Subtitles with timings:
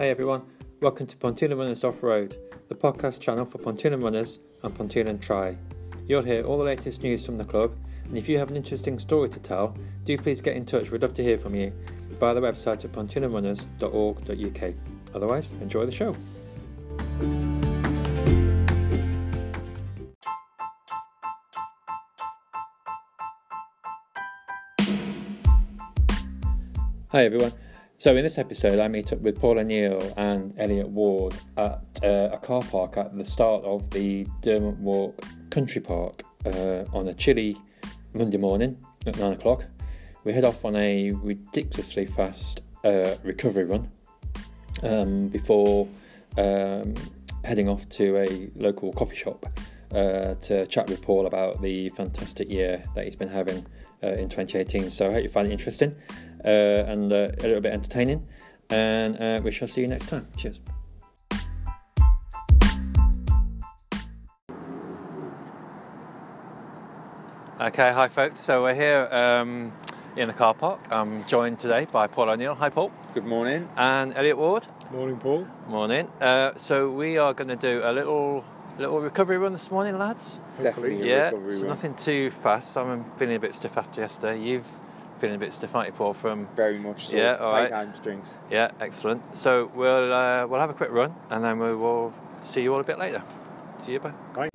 [0.00, 0.42] Hey everyone,
[0.80, 2.34] welcome to Pontoon Runners Off Road,
[2.68, 5.58] the podcast channel for Pontoon runners and Pontoon Try.
[6.06, 8.98] You'll hear all the latest news from the club, and if you have an interesting
[8.98, 10.90] story to tell, do please get in touch.
[10.90, 11.74] We'd love to hear from you
[12.18, 14.74] via the website at pontoonrunners.org.uk.
[15.14, 16.16] Otherwise, enjoy the show.
[27.12, 27.52] Hi everyone.
[28.00, 32.30] So in this episode, I meet up with Paul O'Neill and Elliot Ward at uh,
[32.32, 37.12] a car park at the start of the Derwent Walk Country Park uh, on a
[37.12, 37.58] chilly
[38.14, 39.66] Monday morning at nine o'clock.
[40.24, 43.90] We head off on a ridiculously fast uh, recovery run
[44.82, 45.86] um, before
[46.38, 46.94] um,
[47.44, 49.44] heading off to a local coffee shop
[49.92, 53.66] uh, to chat with Paul about the fantastic year that he's been having
[54.02, 54.88] uh, in 2018.
[54.88, 55.94] So I hope you find it interesting
[56.44, 58.26] and uh, a little bit entertaining.
[58.68, 60.28] And uh, we shall see you next time.
[60.36, 60.60] Cheers.
[67.60, 68.40] Okay, hi folks.
[68.40, 69.72] So we're here um,
[70.16, 70.80] in the car park.
[70.90, 72.54] I'm joined today by Paul O'Neill.
[72.54, 72.90] Hi, Paul.
[73.12, 73.68] Good morning.
[73.76, 74.66] And Elliot Ward.
[74.90, 75.46] Morning, Paul.
[75.68, 76.08] Morning.
[76.20, 78.44] Uh, so we are going to do a little
[78.78, 80.40] little recovery run this morning, lads.
[80.60, 81.68] Definitely a yeah, recovery it's run.
[81.68, 82.76] nothing too fast.
[82.78, 84.40] I'm feeling a bit stiff after yesterday.
[84.40, 84.78] You've
[85.20, 86.14] feeling a bit stiff, aren't you, Paul?
[86.14, 87.16] From Very much so.
[87.16, 87.72] Yeah, all Tight right.
[87.72, 88.34] hamstrings.
[88.50, 89.36] yeah, excellent.
[89.36, 92.80] So we'll uh, we'll have a quick run, and then we will see you all
[92.80, 93.22] a bit later.
[93.78, 94.12] See you, bye.
[94.34, 94.48] Bye.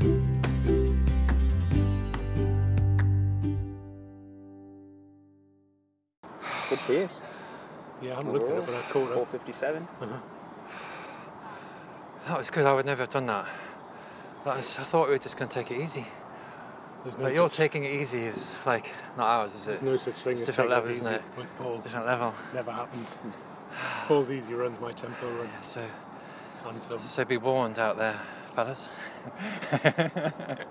[6.70, 7.22] Good pace.
[8.02, 9.28] Yeah, I haven't looked at it, but I caught Four it.
[9.28, 9.88] fifty-seven.
[12.28, 12.66] That was good.
[12.66, 13.48] I would never have done that.
[14.46, 16.06] that was, I thought we were just going to take it easy.
[17.06, 19.66] There's no, But you're taking it easy is like not ours, is it?
[19.68, 21.22] there's no such thing It's as different taking level, isn't it?
[21.38, 21.78] with Paul.
[21.78, 22.34] Different level.
[22.54, 23.16] Never happens.
[24.08, 25.86] Paul's easy runs my tempo run, So
[26.68, 27.00] and some.
[27.00, 28.20] so be warned out there,
[28.56, 28.90] fellas.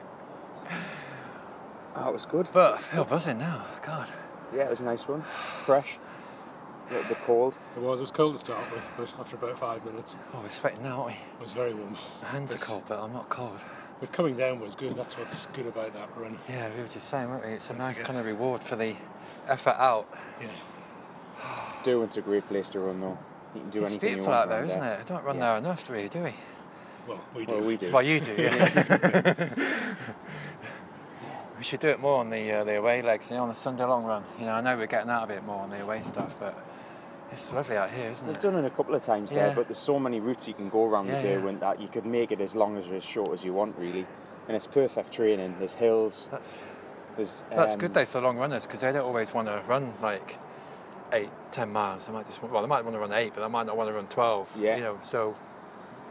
[1.97, 2.48] Oh, it was good.
[2.53, 3.64] But I feel buzzing now.
[3.87, 4.08] God.
[4.53, 5.22] Yeah, it was a nice one.
[5.60, 5.98] Fresh.
[6.91, 7.56] A little bit cold.
[7.76, 8.00] It was.
[8.00, 11.03] It was cold to start with, but after about five minutes, Oh, we're sweating now,
[11.03, 11.12] aren't we?
[11.12, 11.97] it was very warm.
[12.22, 13.60] My hands are cold, but I'm not cold.
[14.00, 14.97] But coming down was good.
[14.97, 16.38] That's what's good about that run.
[16.49, 17.53] Yeah, we were just saying, weren't we?
[17.53, 18.06] It's a That's nice good.
[18.06, 18.94] kind of reward for the
[19.49, 20.09] effort out.
[20.41, 20.49] Yeah.
[21.82, 23.19] Derwent's a great place to run, though.
[23.55, 24.43] You can do it's anything you beautiful want.
[24.44, 25.00] out there, around isn't it?
[25.00, 25.43] I don't run Yeah.
[25.50, 26.34] there enough, really, do we?
[27.06, 27.53] Well, we do.
[27.53, 27.93] Well, we do.
[27.93, 29.49] Well, you do, yeah.
[31.59, 33.55] we should do it more on the uh, the away legs, you know, on the
[33.55, 34.25] Sunday long run.
[34.38, 36.55] You know, I know we're getting out a bit more on the away stuff, but
[37.34, 38.40] it's lovely out here, isn't We've it?
[38.42, 39.46] done it a couple of times Yeah.
[39.46, 41.34] there, but there's so many routes you can go around Yeah, the yeah.
[41.36, 43.76] Derwent that you could make it as long as or as short as you want,
[43.78, 44.06] really.
[44.48, 45.56] And it's perfect training.
[45.58, 46.28] There's hills.
[46.30, 46.60] That's
[47.16, 47.44] There's.
[47.50, 50.36] that's um, good though for long runners because they don't always want to run like
[51.12, 52.06] eight, ten miles.
[52.06, 53.76] They might just want- well, they might want to run eight, but they might not
[53.76, 54.48] want to run twelve.
[54.58, 54.76] Yeah.
[54.76, 55.34] You know, so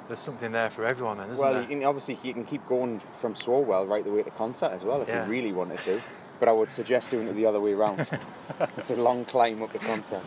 [0.07, 1.61] there's something there for everyone, then, isn't Well, there?
[1.63, 4.84] you can obviously you can keep going from Swalwell right the way to Consett as
[4.84, 5.25] well if Yeah.
[5.25, 6.01] you really wanted to.
[6.40, 8.09] But I would suggest doing it the other way around.
[8.78, 10.22] it's a long climb up the Consett.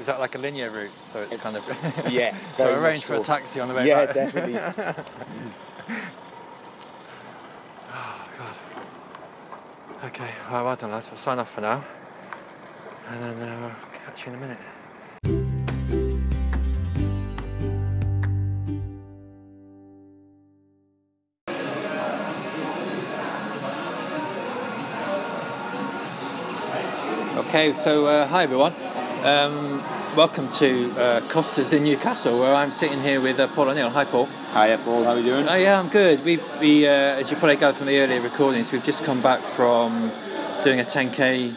[0.00, 0.90] Is that like a linear route?
[1.04, 2.34] So it's kind of Yeah.
[2.56, 4.16] so arrange for a taxi on the way Yeah, back.
[4.16, 5.04] Yeah, definitely.
[7.92, 8.56] Oh, God.
[10.04, 11.08] Okay, well, well done, lads.
[11.10, 11.84] We'll sign off for now.
[13.08, 14.58] And then uh, we'll catch you in a minute.
[27.36, 28.72] Okay, so uh, hi everyone.
[29.22, 29.84] Um,
[30.16, 33.90] welcome to uh, Costa's in Newcastle, where I'm sitting here with uh, Paul O'Neill.
[33.90, 34.24] Hi, Paul.
[34.54, 35.04] Hiya, Paul.
[35.04, 35.46] How are you doing?
[35.46, 36.24] Oh yeah, I'm good.
[36.24, 39.42] We, we uh, as you probably gathered from the earlier recordings, we've just come back
[39.42, 40.10] from
[40.64, 41.54] doing a 10k.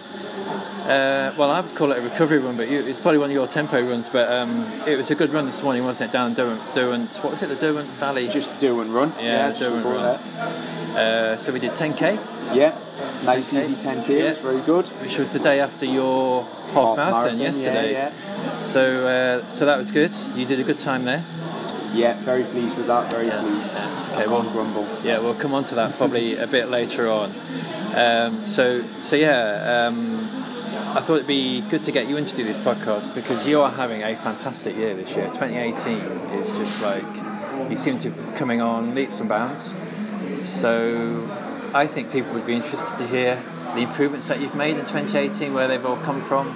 [0.84, 3.34] Uh, well, I would call it a recovery run, but you, it's probably one of
[3.34, 4.10] your tempo runs.
[4.10, 6.14] But um, it was a good run this morning, wasn't it?
[6.14, 7.48] Down Derwent, Derwent what was it?
[7.48, 8.28] The Derwent Valley.
[8.28, 9.14] Just a Derwent run.
[9.18, 10.20] Yeah, just Derwent run.
[10.98, 12.78] Uh, so we did 10k, Yeah,
[13.24, 13.60] nice 10K.
[13.62, 14.08] easy 10k.
[14.10, 14.16] Yeah.
[14.32, 14.88] It's very good.
[15.02, 16.44] which was the day after your
[16.74, 17.94] half, marathon, yesterday.
[17.94, 18.64] Yeah, yeah.
[18.64, 20.12] So uh, so that was good.
[20.36, 21.24] You did a good time there.
[21.94, 23.12] Yeah, very pleased with that.
[23.12, 23.74] Very Yeah, pleased.
[23.76, 24.10] yeah.
[24.14, 24.88] Okay, well- grumble.
[25.04, 27.34] Yeah, we'll come on to that probably a bit later on.
[27.96, 30.28] Um, so, so yeah, um,
[30.96, 33.62] I thought it'd be good to get you in to do this podcast because you
[33.62, 35.28] are having a fantastic year this year.
[35.28, 35.98] 2018
[36.40, 37.06] is just like
[37.70, 39.76] you seem to be coming on leaps and bounds.
[40.44, 41.28] So,
[41.74, 43.42] I think people would be interested to hear
[43.74, 46.48] the improvements that you've made in 2018, where they've all come from.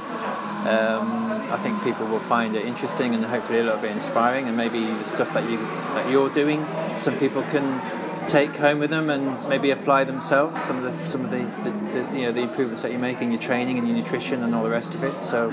[0.68, 4.56] Um, I think people will find it interesting and hopefully a little bit inspiring, and
[4.56, 6.66] maybe the stuff that you that you're doing,
[6.98, 7.82] some people can
[8.28, 10.62] take home with them and maybe apply themselves.
[10.64, 13.32] Some of the some of the, the, the you know the improvements that you're making,
[13.32, 15.24] your training and your nutrition and all the rest of it.
[15.24, 15.50] So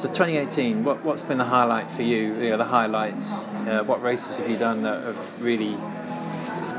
[0.00, 2.34] So 2018, what, what's been the highlight for you?
[2.40, 3.44] you know, the highlights.
[3.68, 5.76] Uh, what races have you done that have really?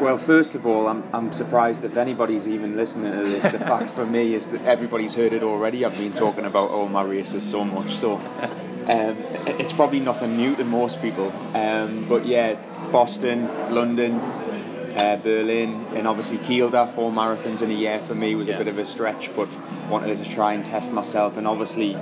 [0.01, 3.43] Well, first of all, I'm, I'm surprised if anybody's even listening to this.
[3.43, 5.85] The fact for me is that everybody's heard it already.
[5.85, 9.15] I've been talking about all my races so much, so um,
[9.59, 11.31] it's probably nothing new to most people.
[11.55, 12.55] Um, but yeah,
[12.91, 18.47] Boston, London, uh, Berlin, and obviously Kielder, four marathons in a year for me was
[18.47, 18.55] Yeah.
[18.55, 19.47] a bit of a stretch, but
[19.87, 21.37] wanted to try and test myself.
[21.37, 21.93] And obviously,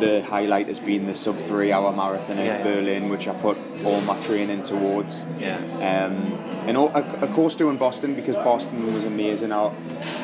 [0.00, 2.64] the highlight has been the sub three hour marathon in Yeah, yeah.
[2.64, 5.24] Berlin, which I put all my training towards.
[5.38, 5.56] Yeah.
[5.76, 6.34] Um,
[6.68, 9.52] and al- of of course, doing Boston because Boston was amazing.
[9.52, 9.72] I,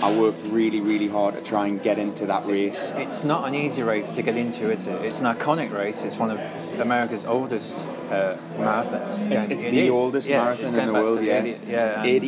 [0.03, 2.93] I worked really, really hard to try and get into that race.
[2.97, 5.03] It's not an easy race to get into, is it?
[5.03, 6.03] It's an iconic race.
[6.05, 6.38] It's one of
[6.81, 7.79] America's oldest
[8.14, 9.31] uh, marathons.
[9.32, 9.90] It's, it's it the is.
[9.90, 11.43] oldest Yeah, marathon in the world, yeah.
[11.43, 12.02] 80 yeah.
[12.02, 12.25] and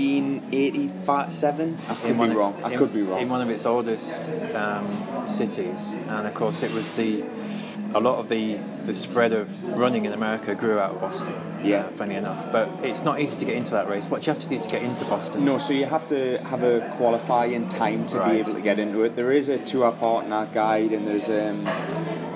[0.53, 1.79] 1887?
[1.89, 2.55] I could in one be of- wrong.
[2.65, 3.21] I in- could be wrong.
[3.21, 7.25] In one of its oldest um, cities, and of course, it was the
[7.95, 11.35] a lot of the the spread of running in America grew out of Boston.
[11.65, 11.81] Yeah.
[11.87, 14.05] uh, funny enough, but it's not easy to get into that race.
[14.05, 15.45] What do you have to do to get into Boston?
[15.45, 18.33] No, so you have to have a qualifying time to Right.
[18.35, 19.17] be able to get into it.
[19.17, 21.65] There is a tour partner guide, and there's um,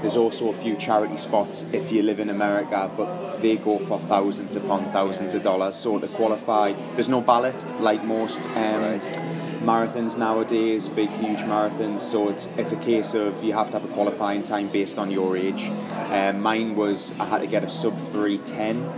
[0.00, 4.00] there's also a few charity spots if you live in America, but they go for
[4.00, 5.76] thousands upon thousands of dollars.
[5.76, 9.30] So to qualify, there's no ballot like most um, Right.
[9.61, 12.01] Marathons nowadays, big huge marathons.
[12.01, 15.11] So it's it's a case of you have to have a qualifying time based on
[15.11, 15.71] your age.
[16.11, 18.89] Um, mine was I had to get a sub three ten.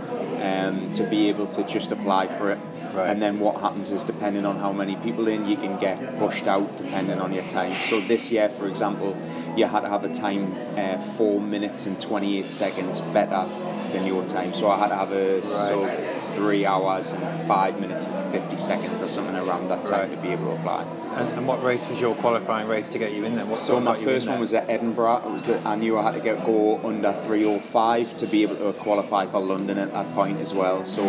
[0.43, 2.59] Um, to be able to just apply for it,
[2.93, 3.09] Right.
[3.09, 6.47] and then what happens is depending on how many people in you can get pushed
[6.47, 9.15] out depending on your time so this year for example
[9.55, 13.47] you had to have a time uh, 4 minutes and 28 seconds better
[13.93, 15.89] than your time so I had to have a sub
[16.35, 20.11] 3 hours and 5 minutes and 50 seconds or something around that time Right.
[20.11, 20.85] to be able to apply
[21.15, 23.45] And, and what race was your qualifying race to get you in there?
[23.45, 25.21] What so what my got you in first one was at Edinburgh.
[25.27, 28.55] It was that I knew I had to get go under 305 to be able
[28.55, 30.85] to qualify for London at that point as well.
[30.85, 31.03] So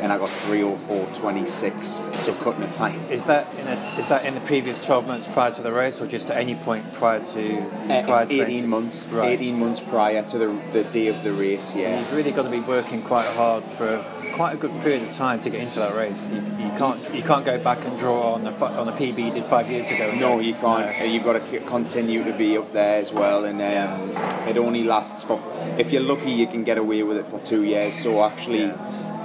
[0.00, 2.94] and I got 304.26, so cutting it fine.
[3.10, 6.00] Is that in a, is that in the previous 12 months prior to the race,
[6.00, 7.58] or just at any point prior to
[7.88, 9.06] Uh, prior to 18 months.
[9.08, 9.32] Right.
[9.40, 11.74] 18 months prior to the, the day of the race.
[11.74, 14.04] Yeah, So you've really got to be working quite hard for
[14.34, 16.28] quite a good period of time to get into that race.
[16.28, 19.32] You, you can't you can't go back and draw on the on a PB you
[19.32, 20.12] did five years ago.
[20.14, 21.00] No, go, you can't.
[21.00, 24.10] Uh, You've got to continue to be up there as well, and um,
[24.48, 25.40] it only lasts for.
[25.78, 27.94] If you're lucky, you can get away with it for two years.
[28.00, 28.72] So actually,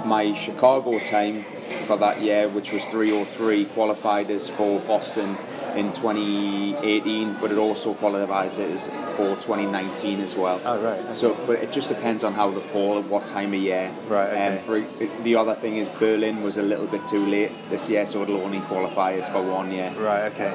[0.04, 1.44] my Chicago time
[1.86, 5.36] for that year, which was 303, qualified as for Boston
[5.76, 8.86] in 2018, but it also qualifies it as
[9.16, 10.60] for 2019 as well.
[10.64, 11.14] Oh, right, okay.
[11.14, 13.92] So, but it just depends on how the fall, what time of year.
[14.08, 14.58] Right, okay.
[14.58, 18.06] Um, for the other thing is Berlin was a little bit too late this year,
[18.06, 19.92] so it'll only qualify as for one year.
[19.98, 20.32] Right.
[20.32, 20.52] Okay.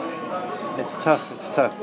[0.79, 1.31] It's tough.
[1.33, 1.77] It's tough.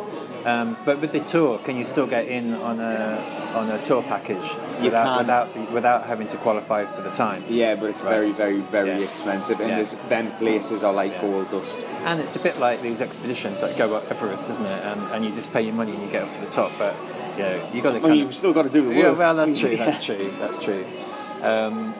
[0.46, 3.18] Um, but with the tour, can you still get in on a
[3.56, 4.44] on a tour package
[4.80, 7.42] without without without having to qualify for the time?
[7.48, 8.10] Yeah, but it's Right.
[8.10, 8.98] very, very, very Yeah.
[9.08, 9.98] expensive, and Yeah.
[10.08, 11.22] then places are like Yeah.
[11.22, 11.84] gold dust.
[12.04, 14.84] And it's a bit like these expeditions that go up Everest, isn't it?
[14.84, 16.70] And, and you just pay your money and you get up to the top.
[16.78, 16.94] But
[17.36, 17.98] you know, you got to.
[17.98, 18.98] Well, you've still got to do the work.
[19.04, 19.76] Yeah, well, that's true.
[19.84, 20.30] That's true.
[20.38, 20.84] That's true.
[21.42, 21.92] Um,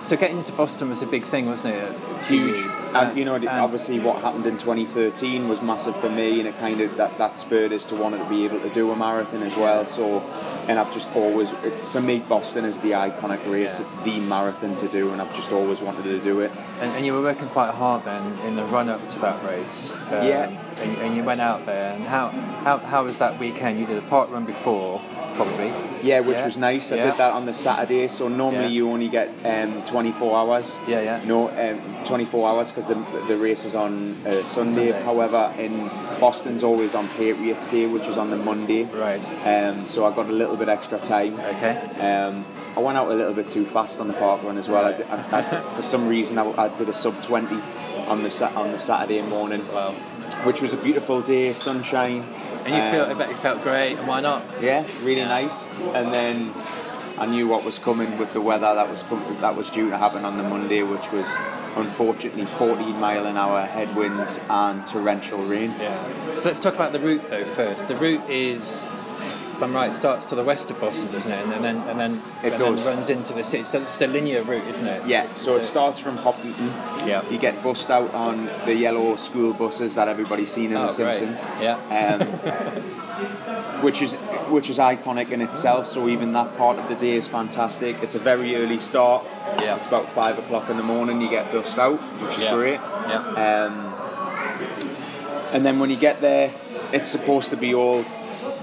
[0.00, 1.92] so getting to Boston was a big thing, wasn't it?
[2.28, 2.64] Huge?
[2.94, 6.58] And you know, and- obviously, what happened in 2013 was massive for me, and it
[6.58, 9.42] kind of that that spurred us to want to be able to do a marathon
[9.42, 9.86] as well.
[9.86, 10.20] So,
[10.68, 13.78] and I've just always, it, for me, Boston is the iconic race.
[13.78, 13.86] Yeah.
[13.86, 16.50] It's the marathon to do, and I've just always wanted to do it.
[16.80, 19.92] And, and you were working quite hard then in the run up to that race.
[20.10, 20.58] Um, Yeah.
[20.82, 21.94] And, and you went out there.
[21.94, 22.28] And how,
[22.64, 23.78] how, how was that weekend?
[23.78, 25.00] You did a park run before,
[25.36, 25.68] probably.
[26.02, 26.44] Yeah, which Yeah.
[26.46, 26.90] was nice.
[26.90, 27.02] I Yeah.
[27.10, 30.78] did that on the Saturday, so normally you only get um, 24 hours.
[30.88, 31.20] Yeah, yeah.
[31.24, 34.90] No, um, 24 hours because the, the race is on uh, Sunday.
[34.92, 34.92] Sunday.
[35.02, 35.88] However, in
[36.20, 38.84] Boston's always on Patriots Day, which is on the Monday.
[38.84, 39.20] Right.
[39.46, 41.38] Um, so I got a little bit extra time.
[41.40, 41.76] Okay.
[42.00, 42.44] Um,
[42.76, 44.84] I went out a little bit too fast on the park run as well.
[44.86, 47.54] I did, I, I, for some reason, I, I did a sub 20
[48.08, 49.92] on the on the Saturday morning, Well,
[50.44, 52.22] which was a beautiful day, sunshine.
[52.64, 53.98] and you feel, Um, bet you felt great.
[53.98, 54.42] And why not?
[54.60, 55.66] yeah, really nice.
[55.94, 56.52] And then
[57.22, 59.96] I knew what was coming with the weather that was com- that was due to
[59.96, 61.32] happen on the Monday, which was
[61.76, 65.70] unfortunately 14 mile an hour headwinds and torrential rain.
[65.78, 66.34] Yeah.
[66.34, 67.86] So let's talk about the route though first.
[67.86, 68.82] The route is,
[69.52, 71.46] if I'm right, starts to the west of Boston, doesn't it?
[71.46, 72.84] And then and then It and does.
[72.84, 73.62] then runs into the city.
[73.62, 75.06] So it's a linear route, isn't it?
[75.06, 76.66] Yeah, so it starts from Hopkinton.
[77.06, 77.22] Yeah.
[77.30, 81.04] You get bussed out on the yellow school buses that everybody's seen in Oh, The
[81.04, 81.14] great.
[81.14, 81.62] Simpsons.
[81.62, 81.76] Yeah.
[82.02, 82.26] Um,
[83.82, 84.14] which is
[84.52, 85.88] which is iconic in itself.
[85.88, 87.96] So even that part of the day is fantastic.
[88.02, 89.24] It's a very early start.
[89.58, 89.76] Yeah.
[89.76, 91.20] It's about five o'clock in the morning.
[91.20, 92.54] You get bussed out, which is Yeah.
[92.54, 92.80] great.
[93.08, 93.64] Yeah.
[93.66, 93.94] Um,
[95.52, 96.52] and then when you get there,
[96.92, 98.04] it's supposed to be all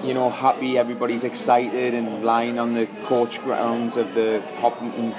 [0.04, 5.12] you know, happy, everybody's excited and lying on the coach grounds of the Hopkinton,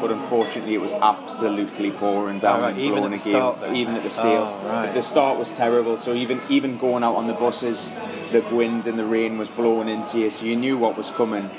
[0.00, 3.40] but unfortunately it was absolutely pouring down Oh, right, and even blowing at the again,
[3.40, 3.72] start, though?
[3.72, 4.60] even at the steel.
[4.62, 4.92] Oh, right.
[4.92, 7.94] The start was terrible, so even even going out on the buses,
[8.30, 11.50] the wind and the rain was blowing into you, so you knew what was coming.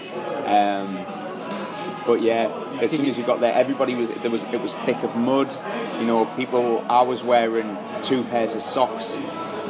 [0.45, 1.03] Um,
[2.05, 2.47] but yeah,
[2.79, 5.53] as soon as you got there, everybody was there was it was thick of mud.
[5.99, 6.85] You know, people.
[6.89, 9.17] I was wearing two pairs of socks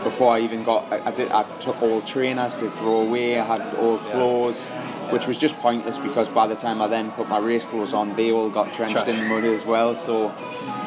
[0.04, 0.92] before I even got.
[0.92, 1.32] I, I did.
[1.32, 3.40] I took all trainers to throw away.
[3.40, 4.68] I had all clothes,
[5.12, 8.16] which was just pointless because by the time I then put my race clothes on,
[8.16, 9.96] they all got drenched in mud as well.
[9.96, 10.34] So.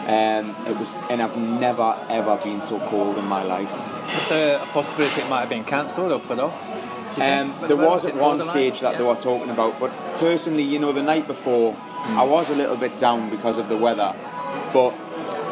[0.00, 3.70] Um, it was, and I've never ever been so cold in my life.
[4.28, 7.20] There a possibility it might have been cancelled or put off?
[7.20, 8.98] Um, there was at one stage that Yeah.
[8.98, 11.76] they were talking about, but personally, you know, the night before,
[12.06, 14.12] I was a little bit down because of the weather,
[14.72, 14.94] but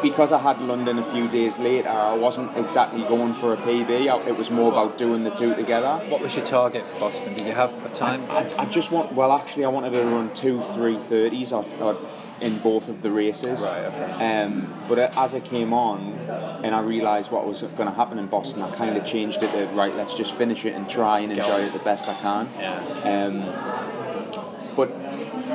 [0.02, 4.26] because I had London a few days later, I wasn't exactly going for a PB.
[4.26, 5.96] It was more about doing the two together.
[6.08, 7.34] What was your target for Boston?
[7.34, 8.20] Did you have a time?
[8.30, 11.96] I, I just want, well, actually, I wanted to run two, three thirties or, or
[12.40, 13.62] in both of the races.
[13.62, 14.42] Right, okay.
[14.42, 16.12] Um, but as I came on
[16.62, 19.50] and I realised what was going to happen in Boston, I kind of changed it
[19.52, 19.94] to right.
[19.94, 22.48] Let's just finish it and try and enjoy it the best I can.
[22.58, 23.26] Yeah.
[23.26, 23.87] Um,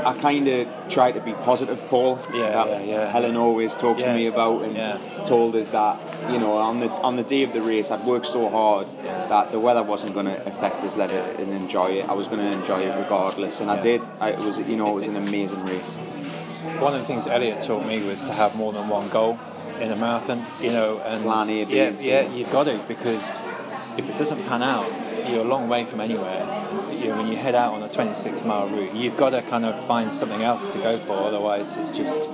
[0.05, 2.19] I kind of try to be positive, Paul.
[2.33, 3.11] Yeah, yeah, yeah.
[3.11, 4.07] Helen always talks Yeah.
[4.11, 4.97] to me about and Yeah.
[5.25, 5.97] told us that
[6.29, 8.87] you know on the on the day of the race I'd worked so hard
[9.29, 10.95] that the weather wasn't going to affect us.
[10.97, 12.09] Let it and enjoy it.
[12.09, 14.05] I was going to enjoy it regardless, and I did.
[14.19, 15.95] I, it was you know it was an amazing race.
[16.79, 19.37] One of the things Elliot taught me was to have more than one goal
[19.79, 20.45] in a marathon.
[20.61, 22.09] You know, and Plan A, B, yeah, and C.
[22.09, 23.41] yeah, you've got to because
[23.97, 24.85] if it doesn't pan out,
[25.29, 26.43] you're a long way from anywhere.
[27.09, 29.83] Know, when you head out on a 26 mile route, you've got to kind of
[29.85, 31.13] find something else to go for.
[31.13, 32.29] Otherwise, it's just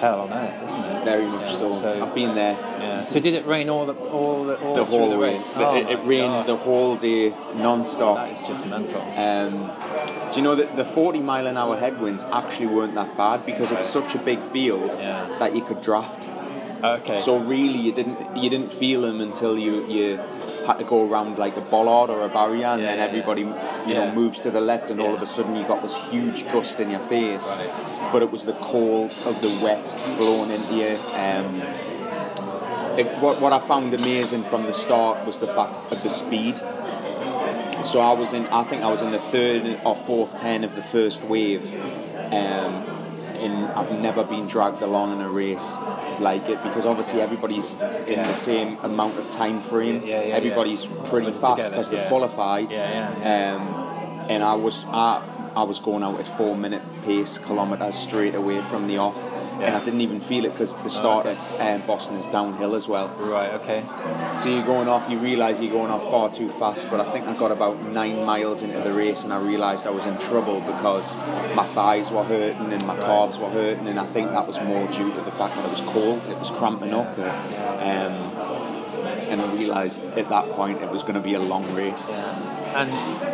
[0.00, 1.04] hell on earth, isn't it?
[1.04, 1.72] Very much so.
[1.80, 3.04] So- I've been there Yeah.
[3.04, 5.40] So did it rain all the all the, all the whole the way.
[5.56, 6.46] Oh it, it rained God.
[6.46, 8.16] the whole day non-stop.
[8.16, 9.00] That is just mental.
[9.00, 9.70] Um,
[10.30, 13.70] do you know that the 40 mile an hour headwinds actually weren't that bad because
[13.70, 15.36] it's such a big field Yeah.
[15.38, 16.28] that you could draft.
[16.84, 17.16] Okay.
[17.16, 20.16] So really, you didn't you didn't feel them until you you
[20.66, 23.40] had to go around like a bollard or a barrier, and Yeah, then yeah, everybody
[23.42, 23.54] you
[23.86, 24.04] Yeah.
[24.06, 26.80] know moves to the left, and all of a sudden you got this huge gust
[26.80, 27.48] in your face.
[27.48, 28.10] Right.
[28.12, 29.86] But it was the cold of the wet
[30.18, 30.98] blowing into you.
[31.14, 31.62] Um,
[32.98, 36.58] it, what, what I found amazing from the start was the fact of the speed.
[37.84, 40.74] So I was in, I think I was in the third or fourth pen of
[40.74, 41.64] the first wave,
[42.32, 42.84] um,
[43.44, 45.64] and I've never been dragged along in a race
[46.18, 47.74] like it because obviously everybody's
[48.06, 50.02] in the same amount of time frame.
[50.02, 50.34] Yeah, yeah, yeah.
[50.34, 52.08] Everybody's pretty Put fast because they're yeah.
[52.08, 52.72] qualified.
[52.72, 55.22] Yeah, Um, and I was I,
[55.54, 59.16] I was going out at four minute pace kilometers straight away from the off.
[59.60, 61.36] And I didn't even feel it because the start okay.
[61.36, 63.08] of um, Boston is downhill as well.
[63.18, 63.52] right.
[63.54, 63.82] Okay.
[64.38, 67.26] So you're going off, you realise you're going off far too fast, but I think
[67.26, 70.60] I got about nine miles into the race and I realised I was in trouble
[70.60, 71.14] because
[71.54, 74.86] my thighs were hurting and my calves were hurting, and I think that was more
[74.88, 77.16] due to the fact that it was cold, it was cramping up.
[77.18, 78.32] Um,
[79.30, 82.08] and I realised at that point it was going to be a long race.
[82.10, 82.90] And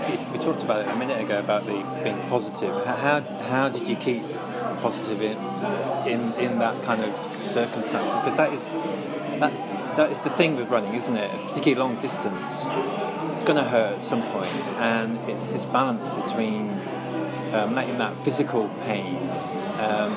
[0.09, 2.85] we- we talked about it a minute ago about the being positive.
[2.85, 4.23] How how did you keep
[4.80, 5.37] positive in
[6.06, 8.18] in, in that kind of circumstances?
[8.20, 8.72] Because that is
[9.38, 9.62] that's
[9.96, 11.30] that is the thing with running, isn't it?
[11.49, 12.66] Particularly long distance,
[13.32, 16.70] it's going to hurt at some point, and it's this balance between
[17.52, 19.16] um, letting that physical pain
[19.80, 20.14] um,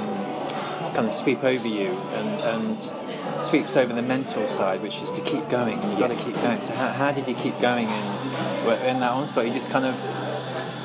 [0.93, 5.22] kind of sweep over you and, and sweeps over the mental side, which is to
[5.22, 5.79] keep going.
[5.79, 6.62] And you've got to keep going.
[6.62, 9.48] So how, how did you keep going in, in that onslaught?
[9.48, 9.96] You just kind of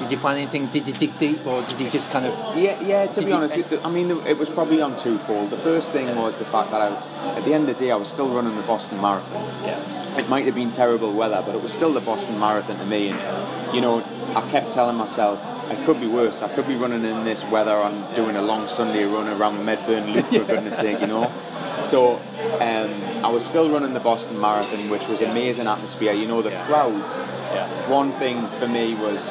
[0.08, 0.68] did you find anything?
[0.68, 2.56] Did you dig deep, or did you just kind of?
[2.56, 3.06] Yeah, yeah.
[3.08, 5.50] To be honest, it, I mean, it was probably on twofold.
[5.50, 7.96] The first thing was the fact that I, at the end of the day, I
[7.96, 9.44] was still running the Boston Marathon.
[9.66, 10.16] Yeah.
[10.18, 13.10] It might have been terrible weather, but it was still the Boston Marathon to me.
[13.10, 14.02] And you know,
[14.34, 15.38] I kept telling myself
[15.70, 16.40] it could be worse.
[16.40, 20.14] I could be running in this weather and doing a long Sunday run around Medburn
[20.14, 21.30] Loop for goodness sake, you know.
[21.82, 22.16] So
[22.60, 26.12] um, I was still running the Boston Marathon, which was amazing atmosphere.
[26.14, 26.66] You know, the Yeah.
[26.66, 27.18] crowds.
[27.18, 27.68] Yeah.
[27.90, 29.30] One thing for me was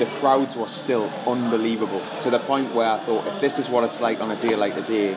[0.00, 3.84] the crowds were still unbelievable to the point where I thought, if this is what
[3.84, 5.16] it's like on a day like today,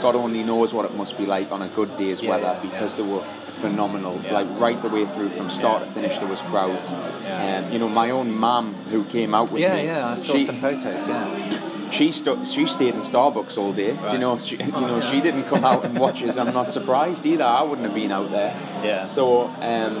[0.00, 2.62] God only knows what it must be like on a good day's Yeah, weather yeah,
[2.62, 3.04] because yeah.
[3.04, 3.22] they were
[3.64, 4.16] phenomenal.
[4.30, 6.90] Like right the way through from start to finish, there was crowds.
[6.90, 7.64] Yeah.
[7.66, 9.84] Um, you know, my own mum who came out with me.
[9.86, 10.12] yeah.
[10.12, 11.06] I saw she, some photos.
[11.08, 11.90] Yeah.
[11.90, 13.92] she stu- she stayed in Starbucks all day.
[13.92, 14.12] Do Right.
[14.14, 14.38] you know?
[14.38, 16.36] She, you know, she didn't come out and watch us.
[16.38, 17.44] I'm not surprised either.
[17.44, 18.52] I wouldn't have been out there.
[18.82, 19.04] Yeah.
[19.06, 19.96] So um,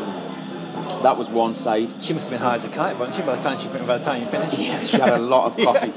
[1.02, 2.02] that was one side.
[2.02, 3.22] She must have been high as a kite, wasn't she?
[3.22, 4.58] By the time she by the time you finished.
[4.58, 5.92] Yeah, she had a lot of coffee.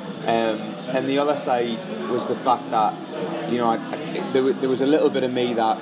[0.20, 0.60] Um,
[0.92, 2.92] and the other side was the fact that,
[3.50, 5.78] you know, I, I, there, there was a little bit of me that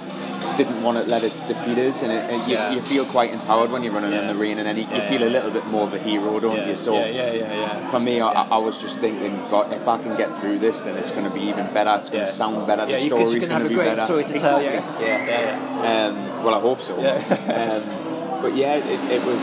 [0.57, 2.71] didn't want to let it defeat us, and, it, and you, Yeah.
[2.71, 5.21] you feel quite empowered when you're running in the rain, and then you, you feel
[5.23, 5.28] yeah.
[5.28, 6.76] a little bit more of a hero, don't yeah, you?
[6.76, 7.90] So yeah, yeah, yeah, yeah.
[7.90, 8.26] for me, Yeah.
[8.28, 11.25] I, I was just thinking, God, if I can get through this, then it's going
[11.25, 11.97] to be even better.
[11.99, 12.26] It's going Yeah.
[12.26, 12.88] to sound better.
[12.88, 14.05] Yeah, the story's going to be better.
[14.05, 14.71] story to tell, yeah.
[14.78, 15.07] Exactly.
[15.07, 15.52] Yeah,
[15.83, 17.00] yeah, Um, well, I hope so.
[17.00, 17.83] Yeah.
[17.83, 18.07] um,
[18.40, 19.42] but yeah, it, it was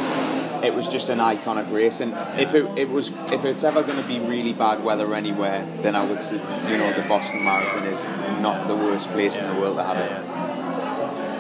[0.63, 4.01] it was just an iconic race, and if it, it was if it's ever going
[4.01, 7.85] to be really bad weather anywhere, then I would say you know the Boston Marathon
[7.85, 8.05] is
[8.41, 10.45] not the worst place in the world to have it.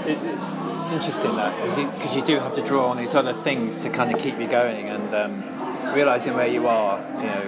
[0.07, 3.33] It, it's, it's interesting that because you, you do have to draw on these other
[3.33, 6.99] things to kind of keep you going and um, realizing where you are.
[7.17, 7.41] You know,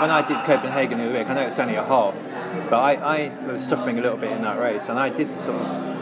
[0.00, 2.14] when I did Copenhagen the other week, I know it's only a half,
[2.70, 2.94] but I,
[3.26, 5.95] I was suffering a little bit in that race, and I did sort of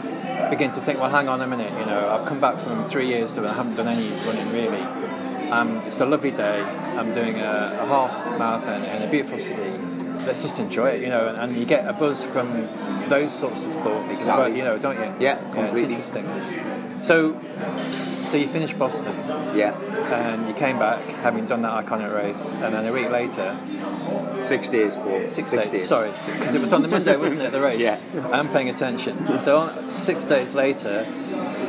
[0.49, 1.71] begin to think, well, hang on a minute.
[1.79, 4.81] You know, I've come back from three years and I haven't done any running really.
[5.51, 6.61] Um, it's a lovely day.
[6.61, 9.71] I'm doing a, a half marathon in a beautiful city.
[10.25, 12.67] Let's just enjoy it, you know, and, and you get a buzz from
[13.09, 14.57] those sorts of thoughts as well, Exactly.
[14.57, 15.13] you know, don't you?
[15.19, 15.95] Yeah, it's completely.
[15.95, 16.25] interesting.
[17.01, 17.33] So,
[18.25, 19.13] so you finished Boston,
[19.55, 19.73] Yeah,
[20.11, 23.57] and you came back having done that iconic race, and then a week later,
[24.41, 25.29] six days, Paul.
[25.29, 27.51] six, days, Sorry, because it was on the Monday, wasn't it?
[27.51, 27.79] The race.
[27.85, 27.99] Yeah.
[28.31, 29.37] I'm paying attention.
[29.39, 31.05] So on, six days later,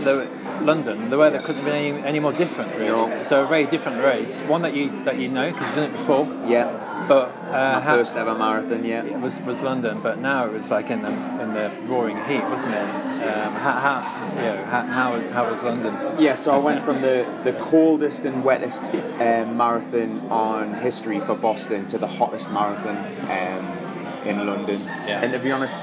[0.04, 0.28] the,
[0.62, 2.88] London, the weather couldn't be any, any more different, really.
[2.88, 3.22] No.
[3.22, 5.92] So a very different race, one that you that you know because you've done it
[5.92, 8.84] before, Yeah, but uh, my first ever marathon.
[8.84, 9.02] Yeah.
[9.18, 12.74] was was London, but now it was like in the in the roaring heat, wasn't
[12.74, 12.88] it?
[13.16, 15.94] Um, how, how you know how, how how was London?
[16.18, 21.34] Yeah, so I went from the, the coldest and wettest um, marathon on history for
[21.34, 22.96] Boston to the hottest marathon
[23.30, 24.80] um, in London.
[25.06, 25.22] Yeah.
[25.22, 25.76] And to be honest,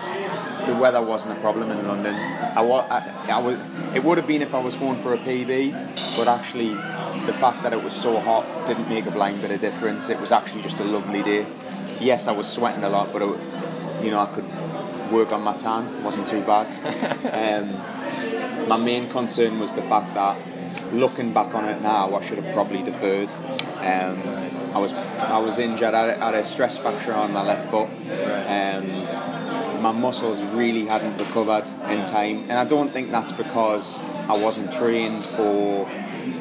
[0.66, 2.16] the weather wasn't a problem in London.
[2.16, 3.60] I, wa- I, I was,
[3.96, 6.70] it would have been if I was going for a PB, but actually
[7.26, 10.10] the fact that it was so hot didn't make a blind bit of difference.
[10.10, 11.46] It was actually just a lovely day.
[12.00, 14.46] Yes, I was sweating a lot, but it, you know I could
[15.12, 15.88] work on my tan.
[15.96, 16.68] It wasn't too bad.
[17.64, 20.38] um, my main concern was the fact that
[20.94, 23.30] looking back on it now, I should have probably deferred.
[23.80, 24.22] Um,
[24.74, 25.94] I was I was injured.
[25.94, 27.88] I had, a stress fracture on my left foot.
[28.48, 29.33] Um,
[29.84, 34.72] my muscles really hadn't recovered in time, and I don't think that's because I wasn't
[34.72, 35.90] trained or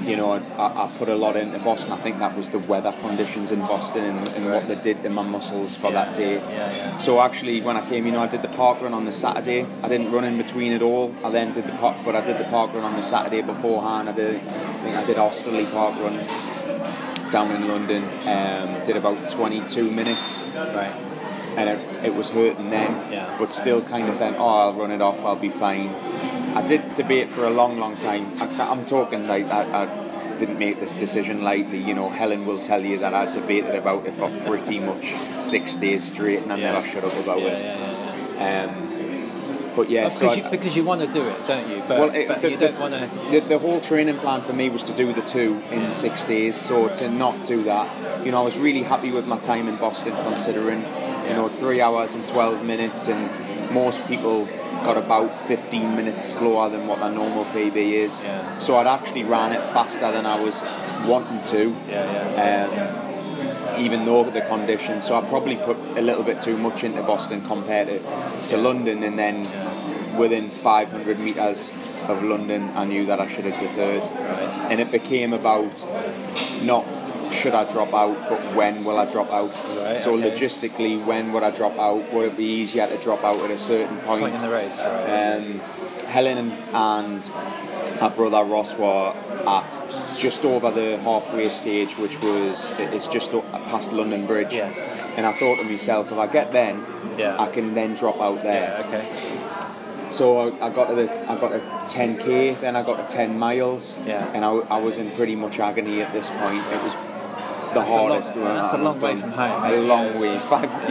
[0.05, 1.91] you know I, I put a lot into Boston.
[1.91, 5.11] I think that was the weather conditions in Boston and, and what they did to
[5.11, 6.35] my muscles for that day.
[6.37, 6.99] Yeah, yeah.
[6.99, 9.67] So actually, when I came, you know, I did the park run on the Saturday.
[9.83, 11.13] I didn't run in between at all.
[11.25, 14.09] I then did the park, but I did the park run on the Saturday beforehand.
[14.09, 16.17] I did, I think I did Osterley Park run
[17.33, 18.05] down in London.
[18.29, 21.12] Um, did about 22 minutes, Right.
[21.57, 23.13] And it, it was hurting then.
[23.13, 23.37] Yeah.
[23.39, 25.19] But still, kind of then, oh, I'll run it off.
[25.21, 25.89] I'll be fine.
[26.55, 28.27] I did debate for a long, long time.
[28.41, 31.79] I, I'm talking like I, I didn't make this decision lightly.
[31.79, 35.77] You know, Helen will tell you that I debated about it for pretty much six
[35.77, 36.73] days straight, and I Yeah.
[36.73, 37.65] never shut up about Yeah, it.
[37.65, 38.65] yeah, yeah.
[38.65, 38.89] Um,
[39.75, 41.83] but yeah, so because, I- you, because you want to do it, don't you?
[41.89, 43.31] But, well, it, but the, you don't want to.
[43.31, 46.61] the, the whole training plan for me was to do the two in six days.
[46.61, 47.89] So to not do that,
[48.27, 50.85] you know, I was really happy with my time in Boston, considering,
[51.29, 53.31] you know, three hours and twelve minutes, and
[53.73, 54.47] most people
[54.85, 58.25] got about fifteen minutes slower than what their normal PB is.
[58.25, 58.59] Yeah.
[58.59, 60.63] So I'd actually ran it faster than I was
[61.07, 61.77] wanting to.
[61.89, 63.07] Yeah, yeah.
[63.07, 67.03] Um, even though the conditions, so I probably put a little bit too much into
[67.03, 67.99] Boston compared to,
[68.51, 69.47] to London, and then
[70.19, 71.73] within 500 metres
[72.07, 74.71] of London, I knew that I should have deferred, Right.
[74.71, 75.73] and it became about
[76.63, 76.85] not
[77.33, 79.51] should I drop out, but when will I drop out?
[79.79, 80.31] Right, so okay.
[80.31, 82.13] logistically, when would I drop out?
[82.13, 85.37] Would it be easier to drop out at a certain Point in the race, right?
[85.37, 85.59] um,
[86.09, 87.25] Helen and, and
[88.01, 89.15] her brother Ross were
[89.47, 93.31] at just over the halfway stage, which was it's just
[93.71, 94.53] past London Bridge.
[94.53, 94.79] Yes.
[95.17, 96.85] And I thought to myself, if I get then,
[97.17, 97.37] Yeah.
[97.41, 98.79] I can then drop out there.
[98.79, 100.11] yeah, okay.
[100.11, 101.61] So I, I got to the I got to
[101.97, 104.31] 10k, then I got to 10 miles, Yeah.
[104.35, 106.59] and I, I was in pretty much agony at this point.
[106.71, 106.95] It was
[107.73, 110.35] the That's a long- hardest one that's a long way from home, A long way,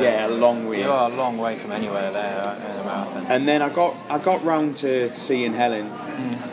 [0.02, 0.80] yeah, a long way.
[0.82, 3.26] You are a long way from anywhere there uh, in a marathon.
[3.30, 5.88] And then I got I got round to seeing Helen,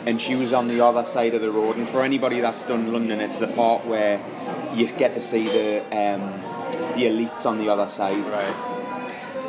[0.05, 1.77] and she was on the other side of the road.
[1.77, 4.19] And for anybody that's done London, it's the part where
[4.75, 6.21] you get to see the um,
[6.95, 8.27] the elites on the other side.
[8.27, 8.75] Right.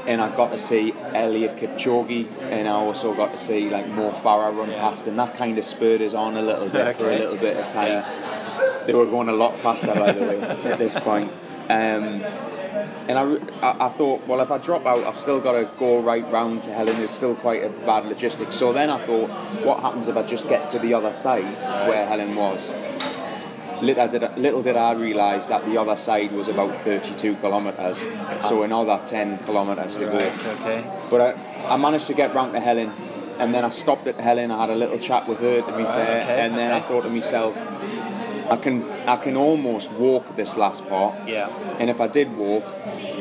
[0.06, 4.10] And I got to see Eliud Kipchoge, and I also got to see like Mo
[4.10, 4.80] Farah run Yeah.
[4.80, 7.56] past, and that kind of spurred us on a little bit for a little bit
[7.58, 8.02] of time.
[8.86, 11.30] They were going a lot faster, by the way, at this point.
[11.68, 12.22] Um,
[13.08, 13.22] and I,
[13.66, 16.62] I, I thought, well, if I drop out, I've still got to go right round
[16.64, 17.00] to Helen.
[17.00, 18.56] It's still quite a bad logistics.
[18.56, 19.28] So then I thought,
[19.64, 22.70] what happens if I just get to the other side where Helen was?
[23.82, 28.06] Little did, little did I realise that the other side was about 32 kilometres,
[28.40, 30.18] so another 10 kilometres to go.
[30.18, 31.06] Right, okay.
[31.08, 32.92] But I, I managed to get round to Helen,
[33.38, 34.50] and then I stopped at Helen.
[34.50, 36.80] I had a little chat with her, to be Right, fair, okay, and then I
[36.80, 37.56] thought to myself,
[38.50, 41.14] I can I can almost walk this last part.
[41.28, 41.48] Yeah.
[41.78, 42.64] And if I did walk,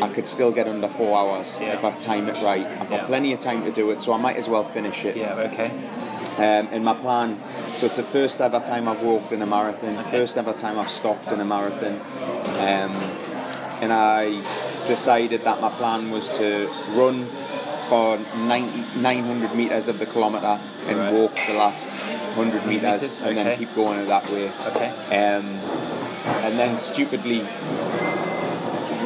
[0.02, 1.74] I could still get under four hours Yeah.
[1.74, 2.66] if I time it right.
[2.66, 3.06] I've got Yeah.
[3.08, 5.16] plenty of time to do it, so I might as well finish it.
[5.16, 5.36] Yeah.
[5.52, 5.72] Okay.
[6.38, 7.38] Um, and my plan,
[7.76, 10.90] so it's the first ever time I've walked in a marathon, first ever time I've
[10.90, 12.00] stopped in a marathon.
[12.60, 12.96] Um,
[13.82, 14.42] and I
[14.88, 17.28] decided that my plan was to run
[17.90, 21.14] for 90, 900 metres of the kilometre and Right.
[21.14, 21.88] walk the last
[22.36, 24.52] 100 metres metres, and then keep going that way.
[24.68, 24.90] Okay.
[25.12, 25.60] Um,
[26.46, 27.46] and then stupidly,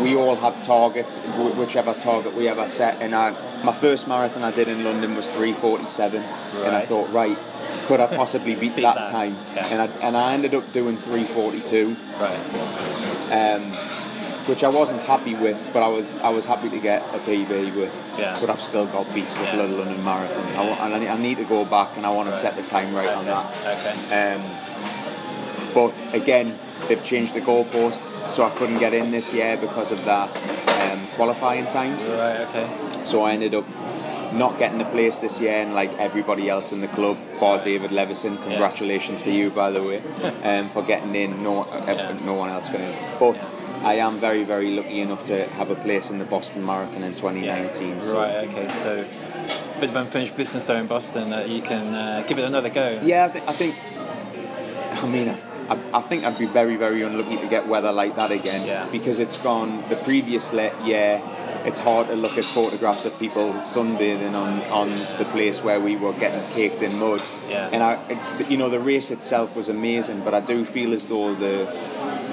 [0.01, 1.17] we all have targets,
[1.57, 2.97] whichever target we ever set.
[3.01, 6.21] And I, my first marathon I did in London was 3:47,
[6.65, 7.37] and I thought, right,
[7.87, 9.37] could I possibly beat, Beat that, that, time?
[9.55, 9.67] yeah.
[9.71, 12.39] And I and I ended up doing 3:42, Right.
[13.31, 13.71] um,
[14.47, 17.75] which I wasn't happy with, but I was I was happy to get a PB
[17.75, 17.93] with.
[18.17, 18.37] Yeah.
[18.39, 19.55] But I've still got beef with Yeah.
[19.55, 22.29] the London Marathon, I, and I, ne- I need to go back and I want
[22.29, 23.45] to set the time right on that.
[23.65, 24.35] Okay.
[24.35, 29.91] Um, but again, they've changed the goalposts, so I couldn't get in this year because
[29.91, 30.29] of that
[30.91, 32.09] um, qualifying times.
[32.09, 32.41] Right.
[32.41, 32.69] Okay.
[33.05, 33.65] So I ended up
[34.33, 37.91] not getting the place this year, and like everybody else in the club, bar David
[37.91, 40.01] Levison, congratulations to you by the way,
[40.43, 41.41] um, for getting in.
[41.43, 42.17] No, uh, Yeah.
[42.25, 42.95] no one else got in.
[43.19, 43.49] But
[43.83, 47.13] I am very, very lucky enough to have a place in the Boston Marathon in
[47.15, 48.03] 2019.
[48.03, 48.15] So.
[48.15, 48.47] Right.
[48.47, 48.71] Okay.
[48.73, 49.05] So,
[49.75, 52.69] a bit of unfinished business there in Boston that you can uh, give it another
[52.69, 53.01] go.
[53.03, 53.75] Yeah, I, th- I think.
[55.03, 55.27] I mean,
[55.69, 58.65] I, I think I'd be very, very unlucky to get weather like that again.
[58.65, 58.87] Yeah.
[58.89, 61.21] Because it's gone the previous year.
[61.65, 65.95] It's hard to look at photographs of people sunbathing on, on the place where we
[65.95, 67.21] were getting caked in mud.
[67.49, 67.69] Yeah.
[67.71, 71.33] And I- you know, the race itself was amazing, but I do feel as though
[71.35, 71.65] the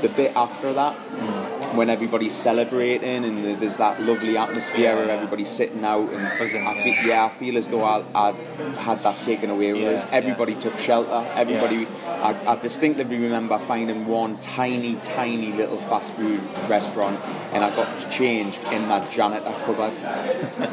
[0.03, 1.77] the bit after that, Hmm.
[1.77, 6.67] when everybody's celebrating and there's that lovely atmosphere Yeah, where everybody's sitting out and buzzing,
[6.67, 6.83] I yeah.
[6.83, 8.33] feel, yeah, I feel as though I, I
[8.79, 10.07] had that taken away with Yeah, us.
[10.11, 11.25] Everybody took shelter.
[11.37, 17.21] Everybody, I, I distinctly remember finding one tiny, tiny little fast food restaurant,
[17.53, 19.95] and I got changed in that janitor cupboard.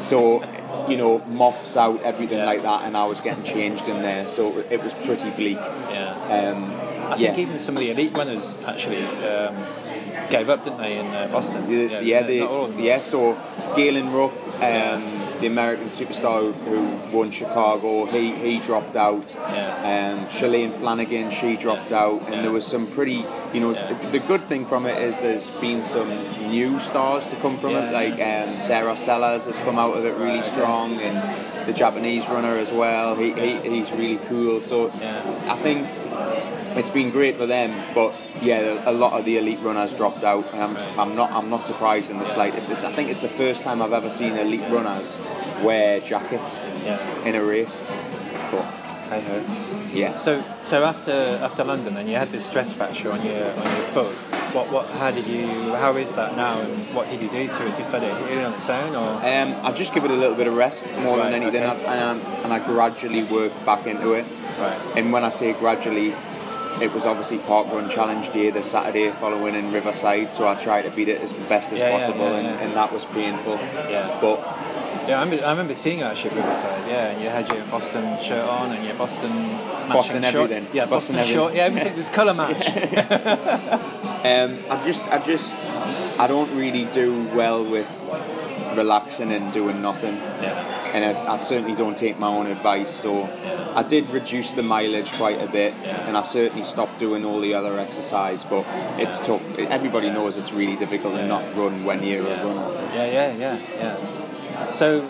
[0.00, 0.42] so,
[0.88, 2.46] you know, mops out, everything Yeah.
[2.46, 4.26] like that, and I was getting changed in there.
[4.26, 5.58] So it was pretty bleak.
[5.90, 6.14] Yeah.
[6.54, 6.72] Um,
[7.08, 7.34] I yeah.
[7.34, 9.56] think even some of the elite runners actually um,
[10.30, 11.66] gave up, didn't they, in uh, Boston?
[11.68, 12.98] The- yeah, they, not all yeah.
[12.98, 13.38] So
[13.74, 15.02] Galen Rupp, um,
[15.40, 19.32] the American superstar who won Chicago, he, he dropped out.
[19.34, 20.18] Yeah.
[20.18, 22.42] Um, Shalane Flanagan, she dropped out, and Yeah.
[22.42, 23.94] there was some pretty, you know, Yeah.
[24.10, 26.08] the good thing from it is there's been some
[26.50, 30.14] new stars to come from it, like um, Sarah Sellers has come out of it
[30.16, 31.16] really strong, and
[31.68, 33.14] the Japanese runner as well.
[33.14, 34.60] He, he he's really cool.
[34.60, 35.52] So Yeah.
[35.52, 35.86] I think
[36.76, 40.44] it's been great for them, but yeah, a lot of the elite runners dropped out,
[40.52, 40.98] and I'm, Right.
[40.98, 42.70] I'm not I'm not surprised in the slightest.
[42.70, 45.18] It's, I think it's the first time I've ever seen elite runners
[45.62, 46.98] wear jackets Yeah.
[47.24, 47.82] in a race.
[48.50, 48.62] But
[49.10, 49.44] hey ho,
[49.92, 50.16] yeah.
[50.18, 53.84] So, so after after London, then you had this stress fracture on your on your
[53.84, 54.16] foot.
[54.52, 54.86] What what?
[54.86, 55.46] How did you?
[55.74, 56.60] How is that now?
[56.60, 57.76] And what did you do to it?
[57.76, 59.08] Just let it heal on its own, or?
[59.24, 61.84] Um, I just give it a little bit of rest more Right, than anything, okay.
[61.86, 64.24] and, I, and I gradually work back into it.
[64.58, 64.78] Right.
[64.96, 66.14] And when I say gradually,
[66.80, 70.82] it was obviously Park Run Challenge Day the Saturday following in Riverside, so I tried
[70.82, 72.60] to beat it as best as Yeah, possible, yeah, and, yeah.
[72.60, 73.56] and that was painful.
[73.90, 74.18] Yeah.
[74.20, 74.38] But
[75.08, 76.86] Yeah, I remember, I remember seeing you actually at Riverside.
[76.86, 79.32] Yeah, and you had your Boston shirt on and your Boston
[79.88, 80.50] Boston short.
[80.50, 80.66] everything.
[80.74, 81.34] Yeah, Boston Boston, everything.
[81.34, 81.54] short.
[81.54, 83.84] Yeah, everything was colour match.
[84.18, 85.54] Um, I just, I just,
[86.18, 87.88] I don't really do well with
[88.74, 90.92] relaxing and doing nothing, yeah.
[90.92, 92.90] and I, I certainly don't take my own advice.
[92.90, 93.30] So
[93.76, 97.54] I did reduce the mileage quite a bit, and I certainly stopped doing all the
[97.54, 98.42] other exercise.
[98.42, 98.66] But
[98.98, 99.56] it's tough.
[99.56, 102.72] Everybody knows it's really difficult to not run when you're a runner.
[102.92, 104.17] Yeah, yeah, yeah, yeah.
[104.70, 105.02] So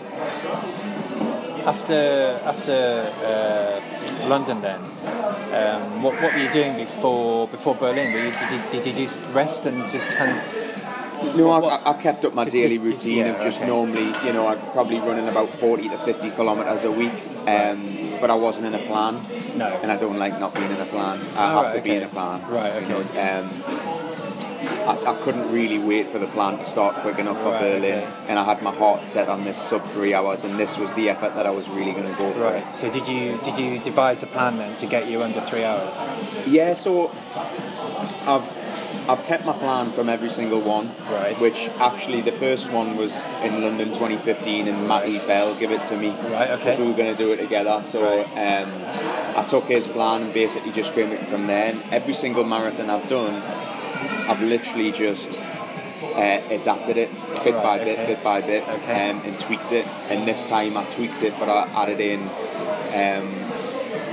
[1.65, 4.79] after after uh, London, then
[5.53, 8.11] um, what what were you doing before before Berlin?
[8.11, 11.93] You, did, you, did you just rest and just kind of No, What- I, I
[12.01, 13.67] kept up my Just- daily routine yeah, of just okay.
[13.67, 17.11] normally, you know, I'm probably running about 40 to 50 kilometres a week,
[17.45, 17.79] um,
[18.21, 19.19] but I wasn't in a plan.
[19.57, 19.67] No.
[19.83, 21.19] And I don't like not being in a plan.
[21.35, 22.39] I Oh, have right, to be in a plan.
[22.49, 23.29] Right, you know, okay.
[23.35, 23.49] um,
[24.69, 27.99] I, I couldn't really wait for the plan to start quick enough for Right, Berlin,
[28.03, 28.13] okay.
[28.27, 31.09] and I had my heart set on this sub three hours, and this was the
[31.09, 32.39] effort that I was really going to go for.
[32.41, 32.73] right?
[32.75, 35.95] So did you did you devise a plan then to get you under three hours?
[36.47, 37.09] Yeah, so
[38.25, 38.47] I've
[39.09, 40.91] I've kept my plan from every single one.
[41.11, 41.35] Right.
[41.41, 45.97] Which actually the first one was in London 2015, and Matty Bell gave it to
[45.97, 46.09] me.
[46.09, 46.79] Right, okay.
[46.79, 48.69] We were going to do it together, so um,
[49.35, 51.71] I took his plan and basically just came it from there.
[51.71, 53.41] And every single marathon I've done,
[54.29, 55.39] I've literally just
[56.15, 57.09] uh, adapted it
[57.43, 58.13] bit Right, by bit, okay.
[58.13, 59.09] bit by bit, Okay.
[59.09, 59.87] um, and tweaked it.
[60.09, 62.21] And this time I tweaked it, but I added in
[62.93, 63.27] um,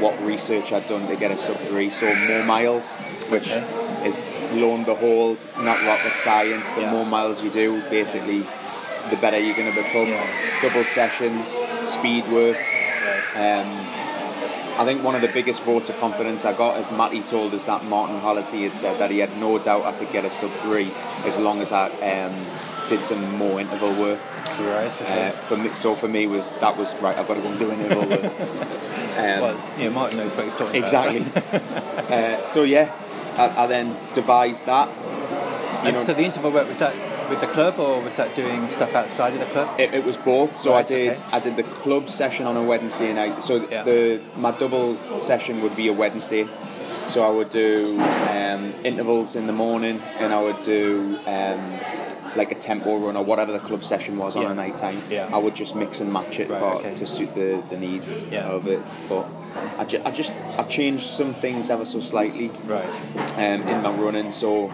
[0.01, 1.91] what research I'd done to get a sub three.
[1.91, 2.91] So more miles,
[3.29, 3.65] which Okay.
[4.09, 4.19] is
[4.55, 6.71] lo and behold not rocket science.
[6.73, 6.93] The Yeah.
[6.93, 8.43] more miles you do, basically,
[9.11, 10.09] the better you're going to become.
[10.09, 10.63] Yeah.
[10.63, 12.57] Double sessions, speed work.
[13.35, 13.69] Um,
[14.79, 17.65] I think one of the biggest votes of confidence I got, as Matty told us
[17.65, 20.51] that Martin Hallisey had said that he had no doubt I could get a sub
[20.63, 20.93] three
[21.25, 22.47] as long as I um,
[22.89, 24.21] did some more interval work.
[24.61, 25.03] Right.
[25.03, 27.17] Uh, for me, so for me was that was right.
[27.19, 28.33] I've got to go and do interval work.
[29.17, 31.23] Um, well, know, Martin knows what he's talking exactly.
[31.23, 31.55] about.
[32.11, 32.95] uh, so yeah,
[33.39, 34.89] I, I then devised that.
[34.91, 36.95] You And know, so the interval work was that
[37.29, 39.79] with the club, or was that doing stuff outside of the club?
[39.81, 40.57] It, it was both.
[40.57, 41.23] So Right, I did okay.
[41.33, 43.43] I did the club session on a Wednesday night.
[43.43, 43.83] So Yeah.
[43.83, 46.47] the my double session would be a Wednesday.
[47.09, 51.73] So I would do um, intervals in the morning, and I would do um,
[52.35, 54.51] like a tempo run or whatever the club session was on Yeah.
[54.51, 55.01] a night time.
[55.09, 55.31] Yeah.
[55.33, 56.95] I would just mix and match it Right, for, okay.
[56.95, 58.49] to suit the, the needs Yeah.
[58.49, 58.81] of it.
[59.09, 59.27] But
[59.79, 62.91] I, ju- I just I changed some things ever so slightly Right.
[63.37, 64.33] um, in my running.
[64.33, 64.71] So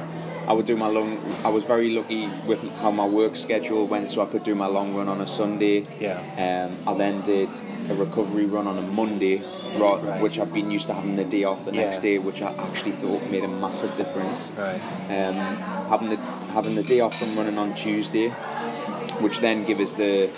[0.46, 1.18] I would do my long.
[1.44, 4.66] I was very lucky with how my work schedule went, so I could do my
[4.66, 5.84] long run on a Sunday.
[6.00, 6.18] Yeah.
[6.36, 7.48] Um, I then did
[7.88, 9.40] a recovery run on a Monday,
[9.78, 10.20] ro- Right.
[10.20, 11.82] which I've been used to having the day off the Yeah.
[11.84, 14.50] next day, which I actually thought made a massive difference.
[14.58, 14.80] Right.
[15.08, 15.36] Um,
[15.88, 16.16] having the
[16.52, 18.28] having the day off from running on Tuesday,
[19.20, 20.28] which then give us the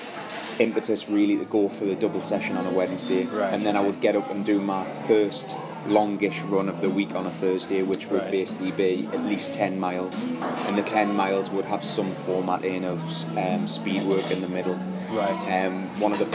[0.60, 3.80] impetus really to go for the double session on a Wednesday, Right, and then I
[3.80, 7.82] would get up and do my first longish run of the week on a Thursday,
[7.82, 8.30] which would Right.
[8.30, 10.22] basically be at least 10 miles,
[10.66, 13.00] and the 10 miles would have some format in of
[13.36, 14.78] um, speed work in the middle.
[15.10, 15.64] Right.
[15.66, 16.26] Um, one of the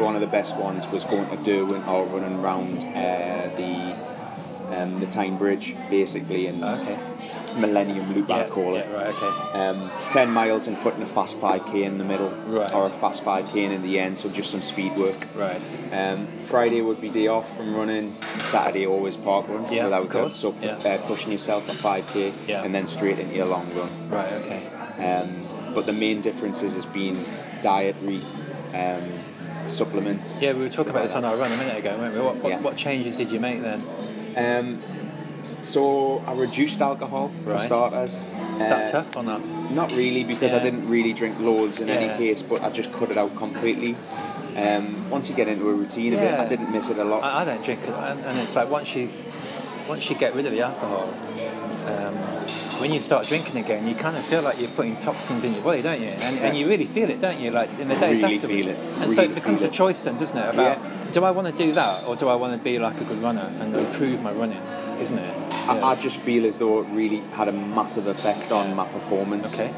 [0.00, 3.94] one of the best ones was going to Derwent or running round uh, the
[4.80, 6.98] um, the Tyne Bridge, basically, and Okay.
[7.56, 8.86] Millennium Loop, I call it.
[8.92, 9.06] right.
[9.14, 9.58] Okay.
[9.58, 12.72] Um, 10 miles and putting a fast 5k in the middle, Right.
[12.74, 15.26] or a fast 5k in the end, so just some speed work.
[15.34, 15.60] Right.
[15.92, 18.16] Um, Friday would be day off from running.
[18.38, 20.72] Saturday always park run Yeah, without of course, So yeah.
[20.76, 22.62] uh, pushing yourself a 5k Yeah.
[22.62, 23.90] and then straight into your long run.
[24.08, 24.32] Right.
[24.32, 24.66] Okay.
[25.04, 27.18] Um, but the main differences has been
[27.62, 28.20] dietary
[28.74, 29.10] um,
[29.66, 30.38] supplements.
[30.40, 32.20] Yeah, we were talking about this on our run a minute ago, weren't we?
[32.20, 32.60] What, what, Yeah.
[32.60, 33.82] what changes did you make then?
[34.36, 34.82] Um,
[35.64, 37.62] so I reduced alcohol for Right.
[37.62, 38.22] starters.
[38.60, 39.40] Is that Uh, tough or not?
[39.72, 41.94] Not really, because I didn't really drink loads in Yeah.
[41.94, 43.96] any case, but I just cut it out completely.
[44.56, 47.22] Um, once you get into a routine of it, I didn't miss it a lot.
[47.24, 49.08] I, I don't drink it, and, and it's like once you
[49.88, 51.08] once you get rid of the alcohol,
[51.86, 52.14] um,
[52.80, 55.62] when you start drinking again, you kind of feel like you're putting toxins in your
[55.62, 56.08] body, don't you?
[56.08, 57.50] And, and you really feel it, don't you?
[57.50, 58.66] Like in the days Really afterwards.
[58.66, 58.78] feel it.
[59.00, 60.48] And so it becomes a choice then, doesn't it?
[60.54, 61.12] About Yeah.
[61.12, 63.20] do I want to do that or do I want to be like a good
[63.22, 64.60] runner and improve my running?
[65.00, 65.34] Isn't it?
[65.68, 65.86] I, Yeah.
[65.86, 69.54] I just feel as though it really had a massive effect on my performance.
[69.54, 69.70] okay.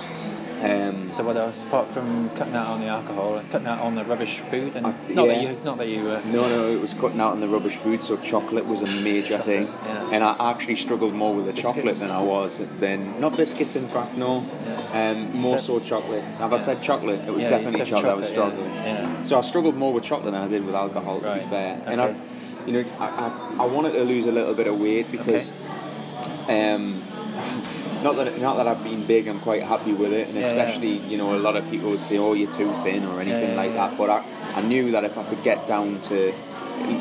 [0.63, 3.97] Um, So what else apart from cutting out on the alcohol, and cutting out on
[3.97, 6.81] the rubbish food, and Uh, not that you not that you uh, no, no, it
[6.81, 9.69] was cutting out on the rubbish food, so chocolate was a major Chocolate, thing.
[9.87, 10.09] yeah.
[10.13, 11.75] And I actually struggled more with the Biscuits?
[11.75, 14.43] chocolate than I was than not biscuits, in fact, no.
[14.95, 16.23] Um, more that- so chocolate.
[16.39, 17.21] Have I said chocolate?
[17.29, 18.13] It was Yeah, definitely chocolate.
[18.13, 18.71] I was struggling.
[18.75, 19.23] yeah, yeah.
[19.25, 21.81] So I struggled more with chocolate than I did with alcohol, to be fair.
[21.87, 22.01] And.
[22.01, 22.15] I,
[22.67, 25.53] you know, I, I, I wanted to lose a little bit of weight because,
[26.49, 27.03] um,
[28.03, 30.47] not that not that I've been big, I'm quite happy with it, and Yeah, yeah.
[30.47, 33.51] especially you know a lot of people would say, "Oh, you're too thin" or anything
[33.51, 33.89] yeah, like yeah.
[33.89, 33.99] that.
[33.99, 34.25] But I,
[34.57, 36.35] I knew that if I could get down to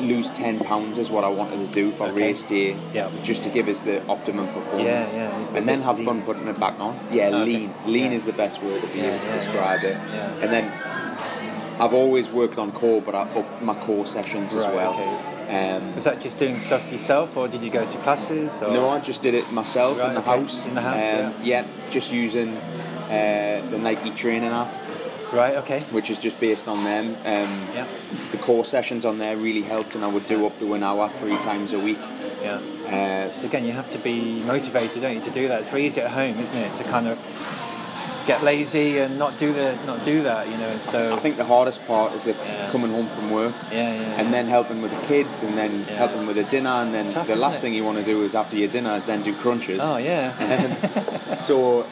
[0.01, 2.27] lose 10 pounds is what I wanted to do for Okay.
[2.27, 3.09] race day Yeah.
[3.23, 6.05] just to give us the optimum performance Yeah, yeah, and then have lean.
[6.05, 7.43] fun putting it back on yeah Okay.
[7.43, 8.17] lean lean Yeah.
[8.17, 9.89] is the best word to be Yeah, able to yeah, describe yeah.
[9.89, 10.41] it Yeah.
[10.43, 10.71] and then
[11.79, 15.75] I've always worked on core but I upped my core sessions as well okay.
[15.75, 18.61] um, was that just doing stuff yourself, or did you go to classes?
[18.61, 18.71] Or?
[18.71, 20.39] no I just did it myself Right, in the okay.
[20.41, 24.71] house In the house, um, yeah just using uh, the Nike training app
[25.33, 25.55] Right.
[25.55, 25.81] Okay.
[25.89, 27.87] which is just based on them um, Yeah.
[28.31, 31.09] the core sessions on there really helped and I would do up to an hour
[31.09, 31.97] three times a week
[32.41, 32.59] Yeah.
[32.85, 35.61] uh, So again, you have to be motivated, don't you, to do that?
[35.61, 37.17] It's very easy at home, isn't it, to kind of
[38.25, 40.67] get lazy and not do the not do that, you know.
[40.69, 42.69] And so I think the hardest part is if Yeah.
[42.71, 45.97] coming home from work yeah, yeah, and then helping with the kids and then Yeah.
[45.97, 47.61] helping with the dinner and then tough, the last it?
[47.61, 49.79] thing you want to do is after your dinner is then do crunches.
[49.81, 50.31] oh yeah,
[51.39, 51.85] So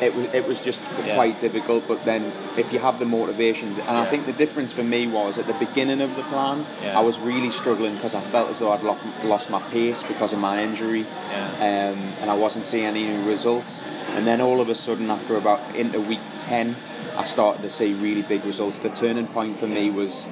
[0.00, 1.14] it was it was just Yeah.
[1.14, 1.86] quite difficult.
[1.86, 5.38] But then if you have the motivation, and I think the difference for me was
[5.38, 6.98] at the beginning of the plan, Yeah.
[6.98, 10.32] I was really struggling because I felt as though I'd lost, lost my pace because
[10.32, 11.90] of my injury, Yeah.
[11.92, 13.84] um, and I wasn't seeing any results.
[14.14, 16.76] And then all of a sudden, after about into week ten,
[17.16, 18.78] I started to see really big results.
[18.78, 20.28] The turning point for me was.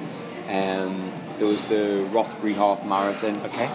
[0.49, 3.65] Um, there was the Rothbury Half Marathon, Okay.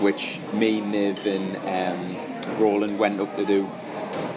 [0.00, 3.68] which me, Niv, and um, Roland went up to do,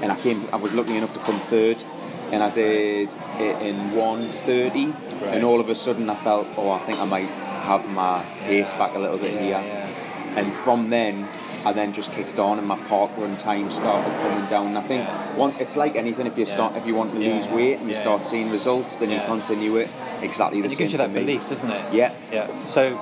[0.02, 0.48] and I came.
[0.52, 1.84] I was lucky enough to come third,
[2.32, 5.36] and I did it in 1:30, Right.
[5.36, 7.28] and all of a sudden I felt, oh, I think I might
[7.70, 9.64] have my pace back a little bit Yeah, here.
[9.68, 10.40] yeah.
[10.40, 11.28] And from then,
[11.66, 14.68] I then just kicked on, and my park run time started coming down.
[14.68, 15.36] And I think Yeah.
[15.36, 16.26] one, it's like anything.
[16.28, 16.54] If you Yeah.
[16.54, 19.76] start, if you want to lose weight and you start seeing results, then you continue
[19.78, 19.90] it.
[20.22, 21.20] Exactly the And it same gives you that me.
[21.22, 21.82] belief, doesn't it?
[21.94, 22.12] Yeah.
[22.32, 22.48] Yeah.
[22.66, 22.98] So,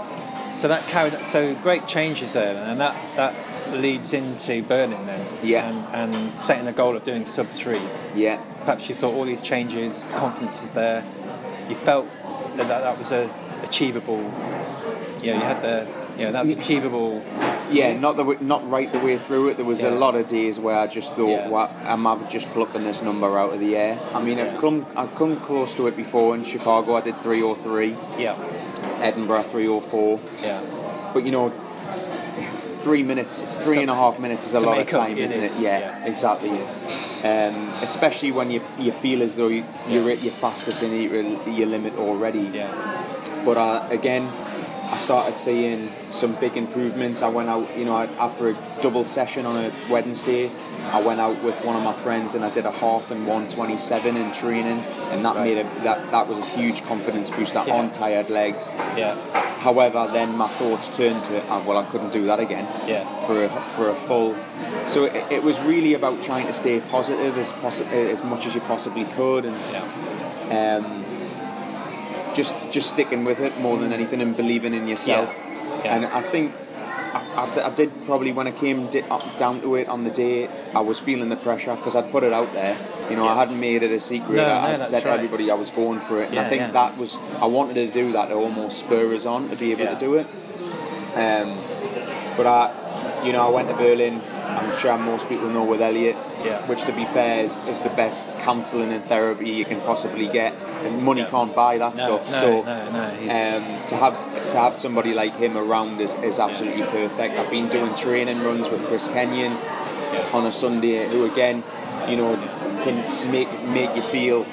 [0.53, 1.13] so that carried.
[1.25, 3.33] So great changes there, and that that
[3.73, 5.19] leads into Berlin then.
[5.43, 5.67] Yeah.
[5.67, 7.81] And, and setting the goal of doing sub three.
[8.15, 11.03] Yeah, Perhaps you thought all these changes, confidence is there.
[11.69, 12.05] You felt
[12.55, 13.29] that that, that was a
[13.63, 14.23] achievable.
[15.21, 15.87] You know, you had the.
[16.17, 17.23] Know, that's achievable.
[17.71, 17.97] yeah.
[17.97, 19.57] Not the not right the way through it.
[19.57, 21.47] There was a lot of days where I just thought, Yeah.
[21.49, 21.71] "What?
[21.85, 25.13] Am I just plucking this number out of the air?" I mean, I've come I've
[25.15, 26.95] come close to it before in Chicago.
[26.95, 27.95] I did three or three.
[28.17, 28.35] Yeah.
[29.01, 30.19] Edinburgh three or four.
[30.41, 30.59] Yeah.
[31.13, 31.51] But you know,
[32.83, 35.17] three minutes, It's three and a half minutes is a lot of make up, time,
[35.17, 35.57] it isn't is.
[35.57, 35.61] it?
[35.61, 36.05] Yeah, Yeah.
[36.05, 36.49] exactly.
[36.49, 36.79] It is.
[37.25, 40.13] Um, especially when you you feel as though you, you're Yeah.
[40.17, 42.49] at your fastest in your, your limit already.
[42.53, 42.71] Yeah.
[43.45, 44.27] But uh, again,
[44.89, 47.21] I started seeing some big improvements.
[47.21, 50.49] I went out, you know, after a double session on a Wednesday,
[50.91, 54.15] I went out with one of my friends and I did a half and 127
[54.15, 54.79] in training,
[55.11, 55.43] and that Right.
[55.43, 57.73] made a, that that was a huge confidence booster Yeah.
[57.75, 58.69] on tired legs.
[58.95, 59.15] Yeah.
[59.59, 63.03] However, then my thoughts turned to, oh, well, I couldn't do that again Yeah.
[63.25, 64.35] for a, for a full.
[64.87, 68.55] So it, it was really about trying to stay positive as possi- as much as
[68.55, 70.77] you possibly could, and Yeah.
[70.77, 71.03] um,
[72.35, 75.33] just just sticking with it more than anything and believing in yourself.
[75.35, 75.83] Yeah.
[75.83, 75.95] Yeah.
[75.95, 76.53] And I think
[77.13, 79.03] I, I, I did probably when I came di-
[79.37, 82.33] down to it on the day, I was feeling the pressure because I'd put it
[82.33, 82.77] out there.
[83.09, 84.35] You know, I hadn't made it a secret.
[84.35, 86.45] No, I- no, I'd that's said to everybody I was going for it, and Yeah,
[86.45, 86.71] I think yeah.
[86.71, 89.83] that was I wanted to do that to almost spur us on to be able
[89.83, 89.93] Yeah.
[89.93, 90.27] to do it.
[91.15, 91.57] Um,
[92.37, 94.21] but I, you know, I went to Berlin.
[94.57, 96.59] I'm sure most people know with Elliot, Yeah.
[96.67, 100.53] which to be fair is, is the best counselling and therapy you can possibly get,
[100.83, 101.27] and money Yeah.
[101.29, 102.31] can't buy that No, stuff.
[102.31, 102.77] no, so no,
[103.37, 104.15] um, to have
[104.51, 107.37] to have somebody like him around is, is absolutely perfect.
[107.39, 109.53] I've been doing training runs with Chris Kenyon
[110.13, 110.23] Yeah.
[110.37, 111.63] on a Sunday, who again,
[112.07, 112.35] you know,
[112.83, 112.95] can
[113.31, 114.45] make make you feel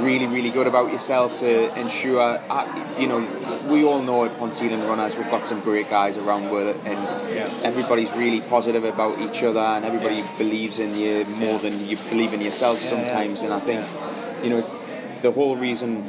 [0.00, 2.40] really, really good about yourself to ensure.
[2.98, 3.20] You know,
[3.66, 6.98] we all know at Ponteland Runners we've got some great guys around with it, and
[7.34, 7.48] Yeah.
[7.62, 10.28] everybody's really positive about each other, and everybody Yeah.
[10.38, 11.58] believes in you more Yeah.
[11.58, 13.42] than you believe in yourself sometimes.
[13.42, 13.84] And I think,
[14.42, 14.64] you know,
[15.22, 16.04] the whole reason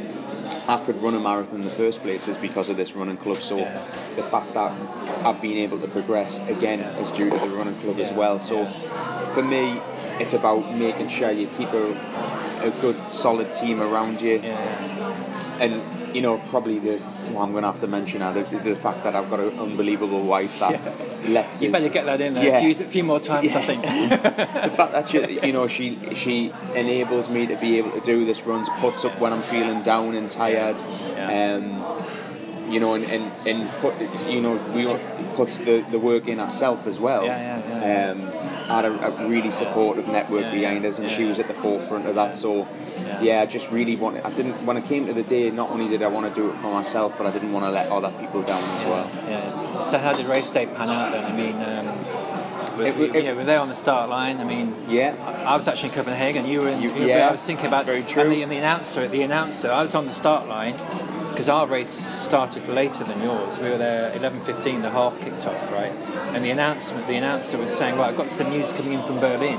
[0.67, 3.41] I could run a marathon in the first place is because of this running club.
[3.41, 3.57] So
[4.15, 4.71] the fact that
[5.25, 8.39] I've been able to progress again is due to the running club as well.
[8.39, 8.67] So
[9.33, 9.81] for me,
[10.19, 11.91] it's about making sure you keep a,
[12.63, 14.41] a good, solid team around you,
[15.59, 15.81] and
[16.13, 16.99] you know probably the
[17.31, 19.59] well, I'm going to have to mention now the, the fact that I've got an
[19.59, 20.79] unbelievable wife that
[21.29, 22.57] lets You better get that in there Yeah.
[22.59, 23.81] a, few, a few more times, I think.
[24.69, 28.25] the fact that she, you know she she enables me to be able to do
[28.25, 30.77] this runs, puts up when I'm feeling down and tired,
[31.15, 31.55] Yeah.
[31.57, 33.93] um, you know, and, and, and put
[34.27, 34.85] you know we
[35.35, 37.25] puts the, the work in ourselves as well.
[37.25, 38.11] Yeah, yeah, yeah.
[38.11, 38.19] Um,
[38.69, 41.15] had a, a really supportive network Yeah, behind us, and yeah.
[41.17, 42.35] she was at the forefront of that.
[42.35, 42.67] So.
[43.09, 43.21] Yeah.
[43.27, 43.41] Yeah.
[43.41, 44.21] I just really wanted.
[44.25, 44.55] I didn't.
[44.65, 46.71] When I came to the day, not only did I want to do it for
[46.73, 49.07] myself, but I didn't want to let other people down as well.
[49.27, 49.83] Yeah.
[49.83, 51.25] So how did race day pan out then?
[51.25, 51.87] I mean, um,
[52.79, 54.39] It- it- yeah, we're there on the start line.
[54.39, 55.11] I mean, Yeah.
[55.45, 56.45] I was actually in Copenhagen.
[56.45, 56.81] You were in.
[56.81, 58.23] You, yeah, I was thinking about very true.
[58.23, 59.05] And the, and the announcer.
[59.07, 59.69] The announcer.
[59.69, 60.75] I was on the start line
[61.31, 63.59] because our race started later than yours.
[63.59, 64.81] We were there 11:15.
[64.81, 65.91] The half kicked off, right?
[66.33, 67.05] And the announcement.
[67.07, 69.57] The announcer was saying, "Well, I've got some news coming in from Berlin."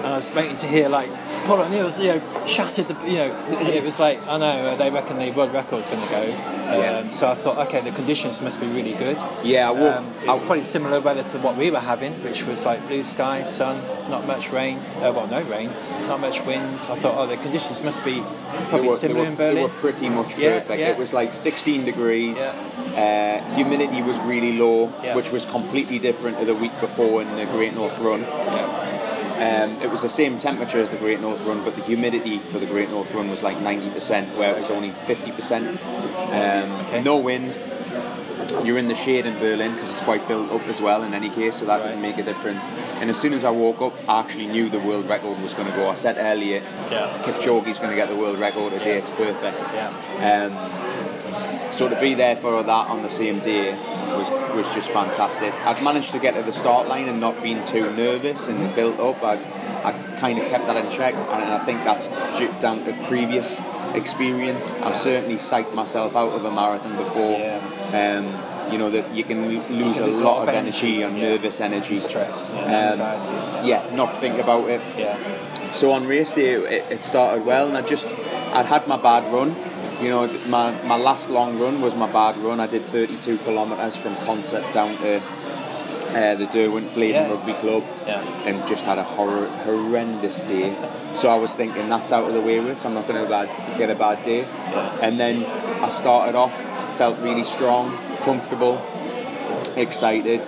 [0.00, 1.10] And I was waiting to hear like
[1.44, 4.90] Paul O'Neill's, you know, shattered the, you know, it was like, I know uh, they
[4.90, 6.22] reckon the world record's going to go.
[6.22, 7.10] Um, Yeah.
[7.10, 9.18] So I thought, okay, the conditions must be really good.
[9.42, 9.68] Yeah.
[9.68, 12.64] I walked, Um, it's I- probably similar weather to what we were having, which was
[12.64, 14.78] like blue sky, sun, not much rain.
[15.02, 15.70] Uh, well, no rain,
[16.08, 16.78] not much wind.
[16.88, 18.22] I thought, oh, the conditions must be
[18.70, 19.54] probably were, similar were, in Berlin.
[19.56, 20.80] They were pretty much Yeah, perfect.
[20.80, 20.88] yeah.
[20.90, 22.38] It was like 16 degrees.
[22.38, 27.46] Uh, humidity was really low, which was completely different to the week before in the
[27.46, 28.24] Great North Run.
[29.40, 29.62] Yeah.
[29.64, 32.58] Um, it was the same temperature as the Great North Run, but the humidity for
[32.58, 35.78] the Great North Run was like 90%, where it was only 50%.
[36.32, 37.02] Um, Okay.
[37.02, 37.58] No wind.
[38.64, 41.30] You're in the shade in Berlin because it's quite built up as well in any
[41.30, 41.88] case, so that Right.
[41.88, 42.64] didn't make a difference.
[43.00, 45.70] And as soon as I woke up, I actually knew the world record was going
[45.70, 45.88] to go.
[45.88, 46.60] I said earlier,
[46.90, 47.10] Yeah.
[47.22, 49.56] Kipchoge's going to get the world record today, it's perfect.
[49.72, 50.50] Yeah.
[50.50, 53.76] Um, so to be there for that on the same day
[54.16, 55.52] was was just fantastic.
[55.66, 58.98] I'd managed to get to the start line and not being too nervous and built
[58.98, 59.22] up.
[59.22, 59.34] I,
[59.84, 62.08] I kind of kept that in check, and I think that's
[62.38, 63.60] due- down to previous
[63.94, 64.72] experience.
[64.74, 67.36] I've certainly psyched myself out of a marathon before.
[67.92, 71.30] Um, you know that you can lo- lose can a lot, of energy, and yeah.
[71.30, 73.68] nervous energy, Stress, yeah, Um, anxiety.
[73.68, 74.80] Yeah, not think about it.
[74.96, 75.70] Yeah.
[75.72, 78.06] So on race day, it, it started well, and I just
[78.52, 79.56] I'd had my bad run,
[80.00, 82.58] You know, my, my last long run was my bad run.
[82.58, 87.30] I did 32 kilometres from Consett down to uh, the Derwent Blaydon Yeah.
[87.30, 88.22] Rugby Club Yeah.
[88.46, 90.74] and just had a horror, horrendous day.
[91.12, 93.76] So I was thinking that's out of the way with, so I'm not going to
[93.78, 94.44] get a bad day.
[95.02, 95.44] And then
[95.82, 96.54] I started off,
[96.96, 98.80] felt really strong, comfortable,
[99.76, 100.46] excited.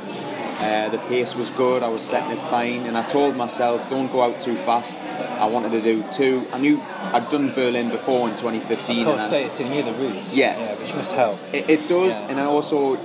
[0.62, 1.82] Uh, the pace was good.
[1.82, 4.94] I was setting it fine, and I told myself, don't go out too fast.
[4.94, 6.46] I wanted to do two.
[6.52, 6.80] I knew
[7.12, 9.00] I'd done Berlin before in 2015.
[9.00, 10.32] Of course, and I- say it's in you the routes.
[10.34, 10.56] Yeah.
[10.58, 11.38] yeah, which must help.
[11.52, 12.28] it, it does, Yeah.
[12.30, 12.96] and I also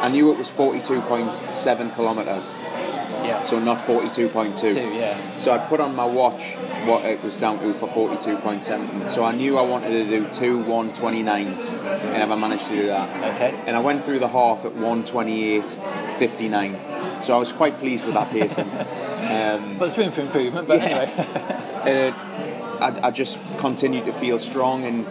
[0.00, 2.52] I knew it was 42.7 kilometers,
[3.24, 4.56] Yeah, so not 42.2.
[4.58, 9.08] two, yeah, So I put on my watch what it was down to for 42.7.
[9.08, 11.74] So I knew I wanted to do two 129s,
[12.14, 13.08] and I managed to do that.
[13.34, 13.54] okay.
[13.66, 16.76] And I went through the half at 128.59.
[17.20, 18.68] So I was quite pleased with that pacing.
[18.70, 20.68] um, But there's room for improvement.
[20.68, 20.86] But Yeah.
[20.86, 25.06] anyway, uh, I, I just continued to feel strong, and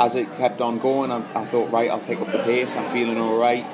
[0.00, 2.76] as it kept on going, I, I thought, right, I'll pick up the pace.
[2.76, 3.64] I'm feeling all right.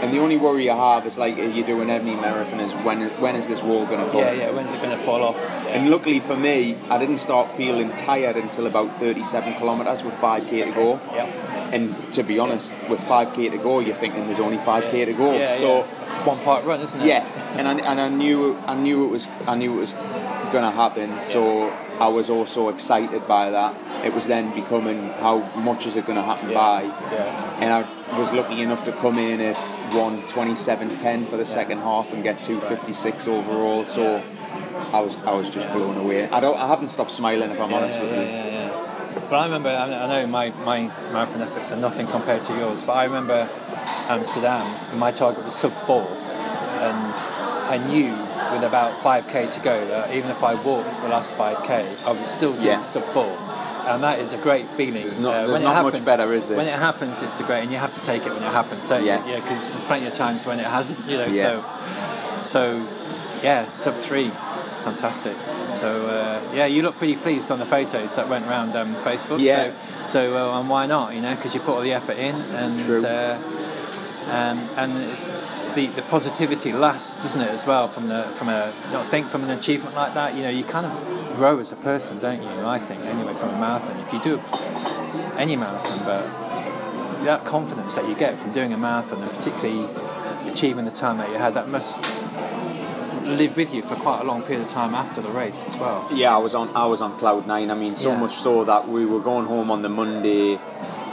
[0.00, 3.34] And the only worry I have is like you're doing every marathon is when when
[3.34, 4.20] is this wall going to come?
[4.20, 4.50] yeah, yeah.
[4.52, 5.34] When's it going to fall off?
[5.36, 5.70] Yeah.
[5.74, 10.50] And luckily for me, I didn't start feeling tired until about 37 kilometres with 5k
[10.66, 11.00] to go.
[11.12, 11.26] Yeah.
[11.72, 15.32] And to be honest, with 5k to go, you're thinking there's only 5k to go.
[15.36, 16.02] Yeah, so yeah.
[16.02, 17.06] It's, one part run, isn't it?
[17.06, 17.24] yeah,
[17.58, 19.92] and I, and I knew I knew it was I knew it was
[20.52, 21.22] going to happen.
[21.22, 21.68] So
[22.00, 24.04] I was also excited by that.
[24.04, 27.58] It was then becoming how much is it going to happen by, Yeah.
[27.60, 29.56] and I was lucky enough to come in at
[29.90, 33.84] 127.10 for the second half and get 256 overall.
[33.84, 34.22] So
[34.92, 36.28] I was I was just blown away.
[36.28, 38.57] I don't I haven't stopped smiling if I'm honest yeah, with yeah, you.
[39.14, 40.80] But I remember, I I know my, my
[41.12, 43.48] marathon efforts are nothing compared to yours, but I remember
[44.08, 47.14] Amsterdam, my target was sub four, and
[47.68, 48.12] I knew
[48.52, 52.26] with about 5k to go that even if I walked the last 5k, I would
[52.26, 52.82] still do Yeah.
[52.82, 53.36] sub four.
[53.86, 55.02] And that is a great feeling.
[55.06, 56.56] There's not- Uh, there's when it not much happens, better, is there?
[56.58, 58.86] When it happens, it's a great, and you have to take it when it happens,
[58.86, 59.24] don't Yeah.
[59.24, 59.32] you?
[59.32, 61.24] Yeah, because there's plenty of times when it hasn't, you know.
[61.26, 61.42] Yeah.
[61.44, 61.64] So,
[62.44, 62.82] so
[63.42, 64.30] yeah, sub three,
[64.84, 65.34] fantastic.
[65.80, 69.40] So uh, yeah, you look pretty pleased on the photos that went around um, Facebook.
[69.40, 69.72] Yeah.
[70.06, 71.14] So, so uh, and why not?
[71.14, 73.04] You know, because you put all the effort in, and True.
[73.04, 73.40] Uh,
[74.28, 75.24] um, and it's,
[75.74, 77.88] the the positivity lasts, doesn't it, as well?
[77.88, 80.86] From the from a I think from an achievement like that, you know, you kind
[80.86, 82.66] of grow as a person, don't you?
[82.66, 83.96] I think anyway from a marathon.
[84.00, 84.40] If you do
[85.36, 89.88] any marathon, but that confidence that you get from doing a marathon, and particularly
[90.48, 91.98] achieving the time that you had, that must
[93.36, 96.06] live with you for quite a long period of time after the race as well.
[96.12, 97.70] Yeah, I was on I was on cloud nine.
[97.70, 98.18] I mean, so Yeah.
[98.20, 100.58] much so that we were going home on the Monday.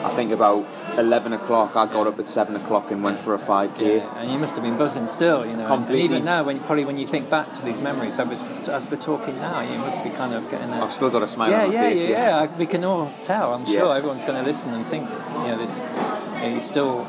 [0.04, 0.66] I think about
[0.98, 1.76] eleven o'clock.
[1.76, 3.98] I got up at seven o'clock and went for a five k.
[3.98, 5.68] Yeah, and you must have been buzzing still, you know.
[5.68, 6.04] Completely.
[6.06, 8.90] And even now, when probably when you think back to these memories, as we're, as
[8.90, 11.50] we're talking now, you must be kind of getting a I've still got a smile
[11.50, 12.06] yeah, on my yeah, face.
[12.06, 13.54] yeah, yeah, I- We can all tell.
[13.56, 13.80] I'm Yeah.
[13.80, 15.76] sure everyone's going to listen and think, you know, this.
[15.76, 17.08] You know, you're still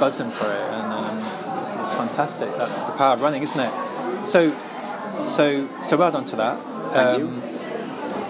[0.00, 1.18] buzzing for it, and um,
[1.60, 2.48] it's, it's fantastic.
[2.56, 3.72] That's the power of running, isn't it?
[4.30, 4.52] So,
[5.26, 6.58] so, so well done to that.
[6.92, 7.42] Thank um,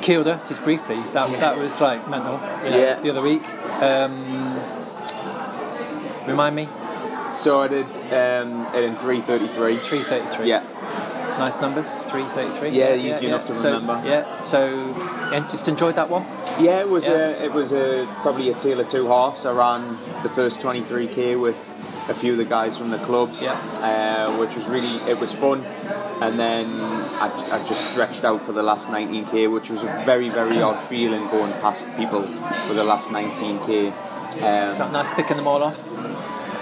[0.03, 0.97] Kielder, just briefly.
[1.13, 2.35] That that was like mental.
[2.65, 3.01] You know, Yeah.
[3.01, 3.43] The other week.
[3.83, 4.57] Um,
[6.27, 6.69] remind me.
[7.37, 9.77] So I did um, it in three thirty three.
[9.77, 10.49] Three thirty-three.
[10.49, 10.63] Yeah,
[11.39, 11.89] Nice numbers.
[12.11, 12.71] Three thirty-three.
[12.71, 14.01] Yeah, easy enough to So, remember.
[14.05, 14.41] Yeah.
[14.41, 14.69] So,
[15.33, 16.25] and just enjoyed that one.
[16.61, 16.81] yeah.
[16.81, 17.13] It was Yeah.
[17.13, 19.45] A, it was a, probably a tale of two halves.
[19.47, 21.57] I ran the first twenty three k with
[22.09, 23.35] a few of the guys from the club.
[23.41, 23.53] Yeah.
[23.83, 25.65] uh, which was really it was fun.
[26.21, 30.29] And then I, I just stretched out for the last 19k, which was a very
[30.31, 32.23] very odd feeling going past people
[32.67, 33.93] for the last 19k.
[33.93, 35.79] Is that Um, nice picking them all off?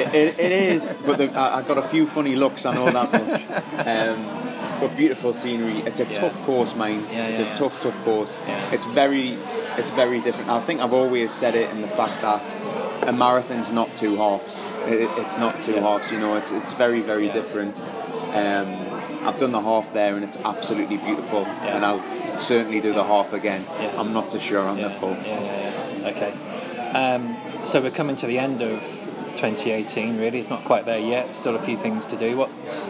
[0.01, 2.67] it, it, it is, but the, I, I got a few funny looks.
[2.67, 3.43] I know that much.
[3.87, 4.43] Um,
[4.81, 5.79] but beautiful scenery.
[5.89, 6.21] It's a Yeah.
[6.21, 7.03] tough course, mine.
[7.11, 8.37] Yeah, it's a tough, tough course.
[8.47, 8.75] Yeah.
[8.75, 9.39] It's very,
[9.79, 10.51] it's very different.
[10.51, 12.43] I think I've always said it in the fact that
[13.07, 14.63] a marathon's not two halves.
[14.87, 15.81] It, it- it's not two Yeah.
[15.81, 16.11] halves.
[16.11, 17.33] You know, it's it's very, very Yeah.
[17.33, 17.81] different.
[18.35, 18.77] Um,
[19.27, 21.43] I've done the half there, and it's absolutely beautiful.
[21.43, 21.77] Yeah.
[21.77, 23.63] And I'll certainly do the half again.
[23.99, 25.17] I'm not so sure on the full.
[25.27, 25.71] Yeah, yeah,
[26.03, 26.09] yeah.
[26.09, 26.33] Okay.
[26.93, 28.81] Um, so we're coming to the end of
[29.37, 30.19] 2018.
[30.19, 31.35] Really, it's not quite there yet.
[31.35, 32.37] Still a few things to do.
[32.37, 32.89] What's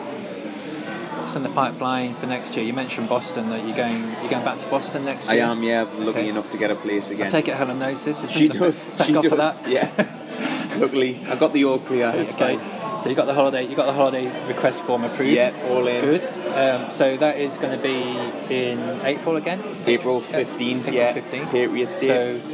[1.27, 2.65] what's in the pipeline for next year?
[2.65, 3.51] You mentioned Boston.
[3.51, 4.01] That you're going.
[4.21, 5.45] You're going back to Boston next year.
[5.45, 5.83] I am, yeah.
[5.83, 6.29] I'm lucky Okay.
[6.29, 7.27] enough to get a place again.
[7.27, 8.31] I take it Helen knows this.
[8.31, 8.85] She does.
[8.85, 9.31] Thank she God does.
[9.31, 9.69] for that.
[9.69, 10.77] Yeah.
[10.79, 12.13] Luckily, I got the all clear.
[12.15, 12.59] It's okay.
[12.59, 13.01] fine.
[13.03, 13.67] So you got the holiday.
[13.67, 15.33] You got the holiday request form approved.
[15.33, 16.01] Yeah, all in.
[16.05, 16.27] Good.
[16.55, 19.61] Um, so that is going to be in April again.
[19.85, 21.13] April Yeah, 15th, April yeah.
[21.13, 21.51] 15th.
[21.51, 22.07] Patriots Day.
[22.41, 22.49] So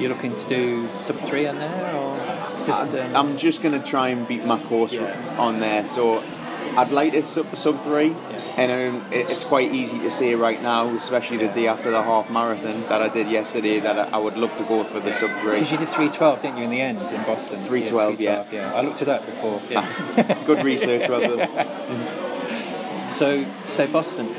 [0.00, 2.94] you're looking to do sub three on there, or just?
[2.96, 5.36] Um, I'm just going to try and beat my course Yeah.
[5.38, 5.84] on there.
[5.86, 6.20] So
[6.76, 8.14] I'd like a sub, sub three,
[8.56, 12.02] and um, it, it's quite easy to say right now, especially the day after the
[12.02, 15.12] half marathon that I did yesterday, that I, I would love to go for the
[15.12, 15.54] sub three.
[15.54, 17.60] Because you did 312, didn't you, in the end in Boston?
[17.62, 18.44] 312, yeah.
[18.44, 18.78] 312, yeah.
[18.78, 19.60] I looked it up before.
[19.68, 20.44] Yeah.
[20.46, 22.26] Good research, well done.
[23.10, 24.32] So, so Boston.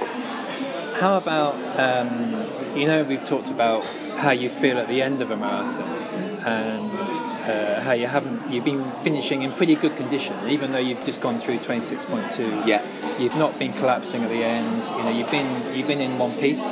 [0.95, 3.83] How about um, you know we've talked about
[4.17, 6.01] how you feel at the end of a marathon
[6.45, 11.03] and uh, how you haven't you've been finishing in pretty good condition even though you've
[11.05, 12.81] just gone through 26.2 Yeah.
[13.19, 14.85] you've not been collapsing at the end.
[14.85, 16.63] You know you've been you've been in one piece.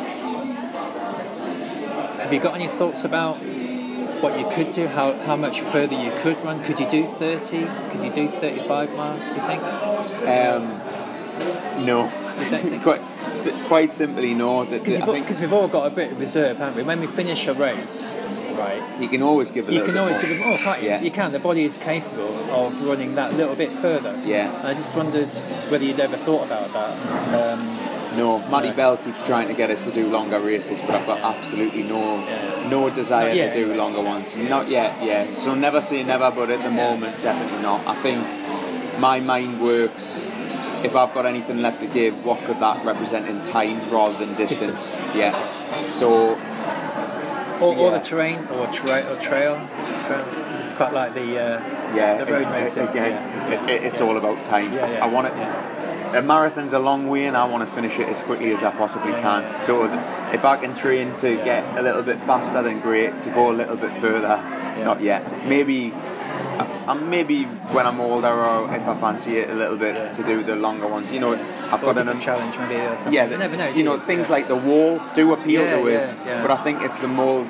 [2.21, 3.37] Have you got any thoughts about
[4.21, 4.87] what you could do?
[4.87, 6.63] How, how much further you could run?
[6.63, 9.63] Could you do 30 could you do 35 miles do you think?
[9.63, 12.11] Um, no.
[12.83, 13.01] quite,
[13.67, 14.65] quite simply, no.
[14.65, 16.83] Because we've all got a bit of reserve haven't we?
[16.83, 18.15] When we finish a race
[18.59, 20.21] right you can always give a you can always more.
[20.23, 20.89] give it more, can't you?
[20.89, 21.01] Yeah.
[21.01, 21.31] You can.
[21.31, 24.13] The body is capable of running that little bit further.
[24.25, 24.55] Yeah.
[24.59, 25.33] And I just wondered
[25.71, 26.91] whether you'd ever thought about that.
[27.39, 27.61] Um,
[28.17, 28.73] No, Matty Yeah.
[28.79, 32.01] Bell keeps trying to get us to do longer races, but I've got absolutely no
[32.25, 32.67] Yeah.
[32.75, 34.35] no desire to do longer ones.
[34.35, 35.25] Not yet, yeah.
[35.43, 37.79] So never say never, but at the moment, definitely not.
[37.93, 38.19] I think
[38.99, 40.05] my mind works.
[40.87, 44.29] If I've got anything left to give, what could that represent in time rather than
[44.35, 44.95] distance?
[44.95, 45.15] Distance.
[45.21, 45.33] Yeah.
[45.91, 46.09] So
[47.61, 49.55] or, or the terrain, or, tra- or trail.
[50.05, 50.25] trail.
[50.57, 52.87] It's quite like the uh, yeah, the road it- racing.
[52.87, 53.63] again, yeah.
[53.65, 54.73] it, it, it's all about time.
[54.73, 55.33] Yeah, yeah, I want it.
[55.35, 55.77] yeah.
[56.17, 58.71] A marathon's a long way, and I want to finish it as quickly as I
[58.71, 59.41] possibly Yeah, can.
[59.43, 59.55] yeah.
[59.57, 63.21] So th- if I can train to get a little bit faster, then great.
[63.21, 64.37] To go a little bit further,
[64.83, 65.21] not yet.
[65.47, 67.43] Maybe, uh, uh, maybe
[67.75, 70.11] when I'm older, or if I fancy it a little bit, Yeah.
[70.11, 71.11] to do the longer ones.
[71.11, 71.35] You know,
[71.71, 73.13] I've got an challenge maybe or something.
[73.13, 73.69] yeah, you never know.
[73.71, 74.35] do You know, things Yeah.
[74.35, 77.45] like the wall do appeal Yeah, to us, yeah, but I think it's the more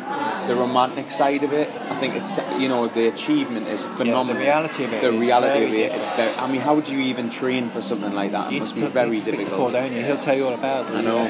[0.47, 1.69] the romantic side of it.
[1.89, 4.33] I think it's you know the achievement is phenomenal.
[4.35, 6.33] The reality of it The reality of it is very.
[6.37, 8.47] I mean, how would you even train for something like that?
[8.47, 9.73] It You must be very you difficult.
[9.73, 10.03] Paul, you?
[10.03, 10.95] He'll tell you all about it.
[10.95, 11.23] I know.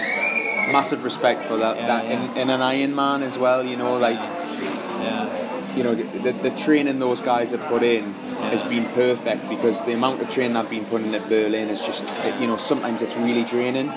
[0.71, 1.77] Massive respect for that.
[1.77, 2.13] Yeah, that yeah.
[2.33, 5.38] In, in an Ironman as well, you know, like Yeah.
[5.75, 8.13] You know, the, the training those guys have put in
[8.51, 12.03] has been perfect because the amount of training I've been putting at Berlin is just,
[12.39, 13.91] you know, sometimes it's really draining.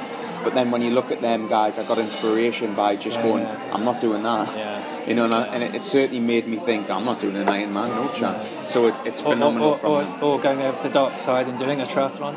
[0.45, 3.43] But then when you look at them guys, I got inspiration by just Yeah, going,
[3.45, 3.71] yeah.
[3.73, 4.49] I'm not doing that.
[4.57, 5.07] Yeah.
[5.07, 7.47] You know, and, I, and it, it certainly made me think, I'm not doing an
[7.47, 8.53] Ironman, no chance.
[8.69, 11.47] So it, it's Or, or, phenomenal or, or, or going over to the dark side
[11.47, 12.35] and doing a triathlon.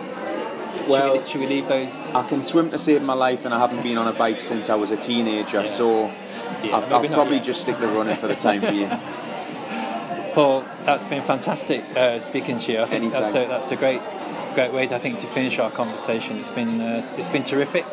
[0.90, 1.94] Well- should we, should we leave those?
[2.14, 4.70] I can swim to save my life, and I haven't been on a bike since
[4.70, 5.66] I was a teenager.
[5.66, 6.08] So
[6.64, 7.46] Yeah, I'll, I'll probably yet.
[7.46, 8.90] just stick to running for the time being.
[10.34, 12.82] Paul, that's been fantastic uh, speaking to you.
[12.82, 13.22] I think Anytime.
[13.22, 14.02] that's a, that's a great,
[14.54, 16.38] great way, I think, to finish our conversation.
[16.40, 17.86] It's been uh, it's been terrific.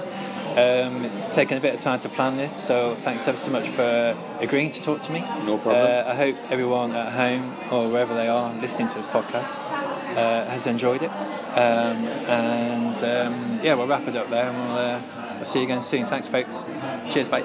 [0.53, 3.69] Um, it's taken a bit of time to plan this, so thanks ever so much
[3.71, 5.21] for agreeing to talk to me.
[5.47, 5.77] No problem.
[6.07, 9.49] Uh, I hope everyone at home or wherever they are listening to this podcast
[10.17, 11.11] uh, has enjoyed it.
[11.11, 15.65] Um, and um, yeah, we'll wrap it up there, and we'll, uh, we'll see you
[15.65, 16.07] again soon.
[16.07, 16.65] Thanks, folks.
[17.13, 17.45] Cheers, bye.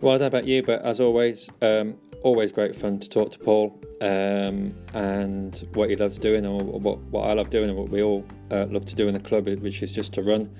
[0.00, 3.30] Well, I don't know about you, but as always, um, always great fun to talk
[3.30, 7.78] to Paul um, and what he loves doing, and what, what I love doing, and
[7.78, 10.50] what we all uh, love to do in the club, which is just to run.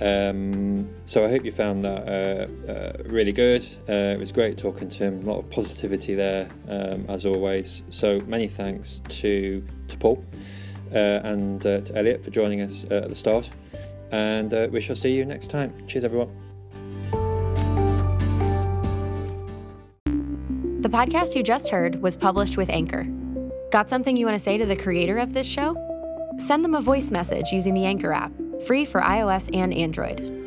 [0.00, 3.64] Um, so I hope you found that uh, uh, really good.
[3.88, 5.26] Uh, it was great talking to him.
[5.26, 7.82] A lot of positivity there, um, as always.
[7.90, 10.24] So many thanks to to Paul
[10.92, 13.50] uh, and uh, to Elliot for joining us uh, at the start.
[14.12, 15.72] And we shall see you next time.
[15.88, 16.30] Cheers, everyone.
[20.82, 23.04] The podcast you just heard was published with Anchor.
[23.72, 25.74] Got something you want to say to the creator of this show?
[26.38, 28.30] Send them a voice message using the Anchor app,
[28.64, 30.45] free for iOS and Android.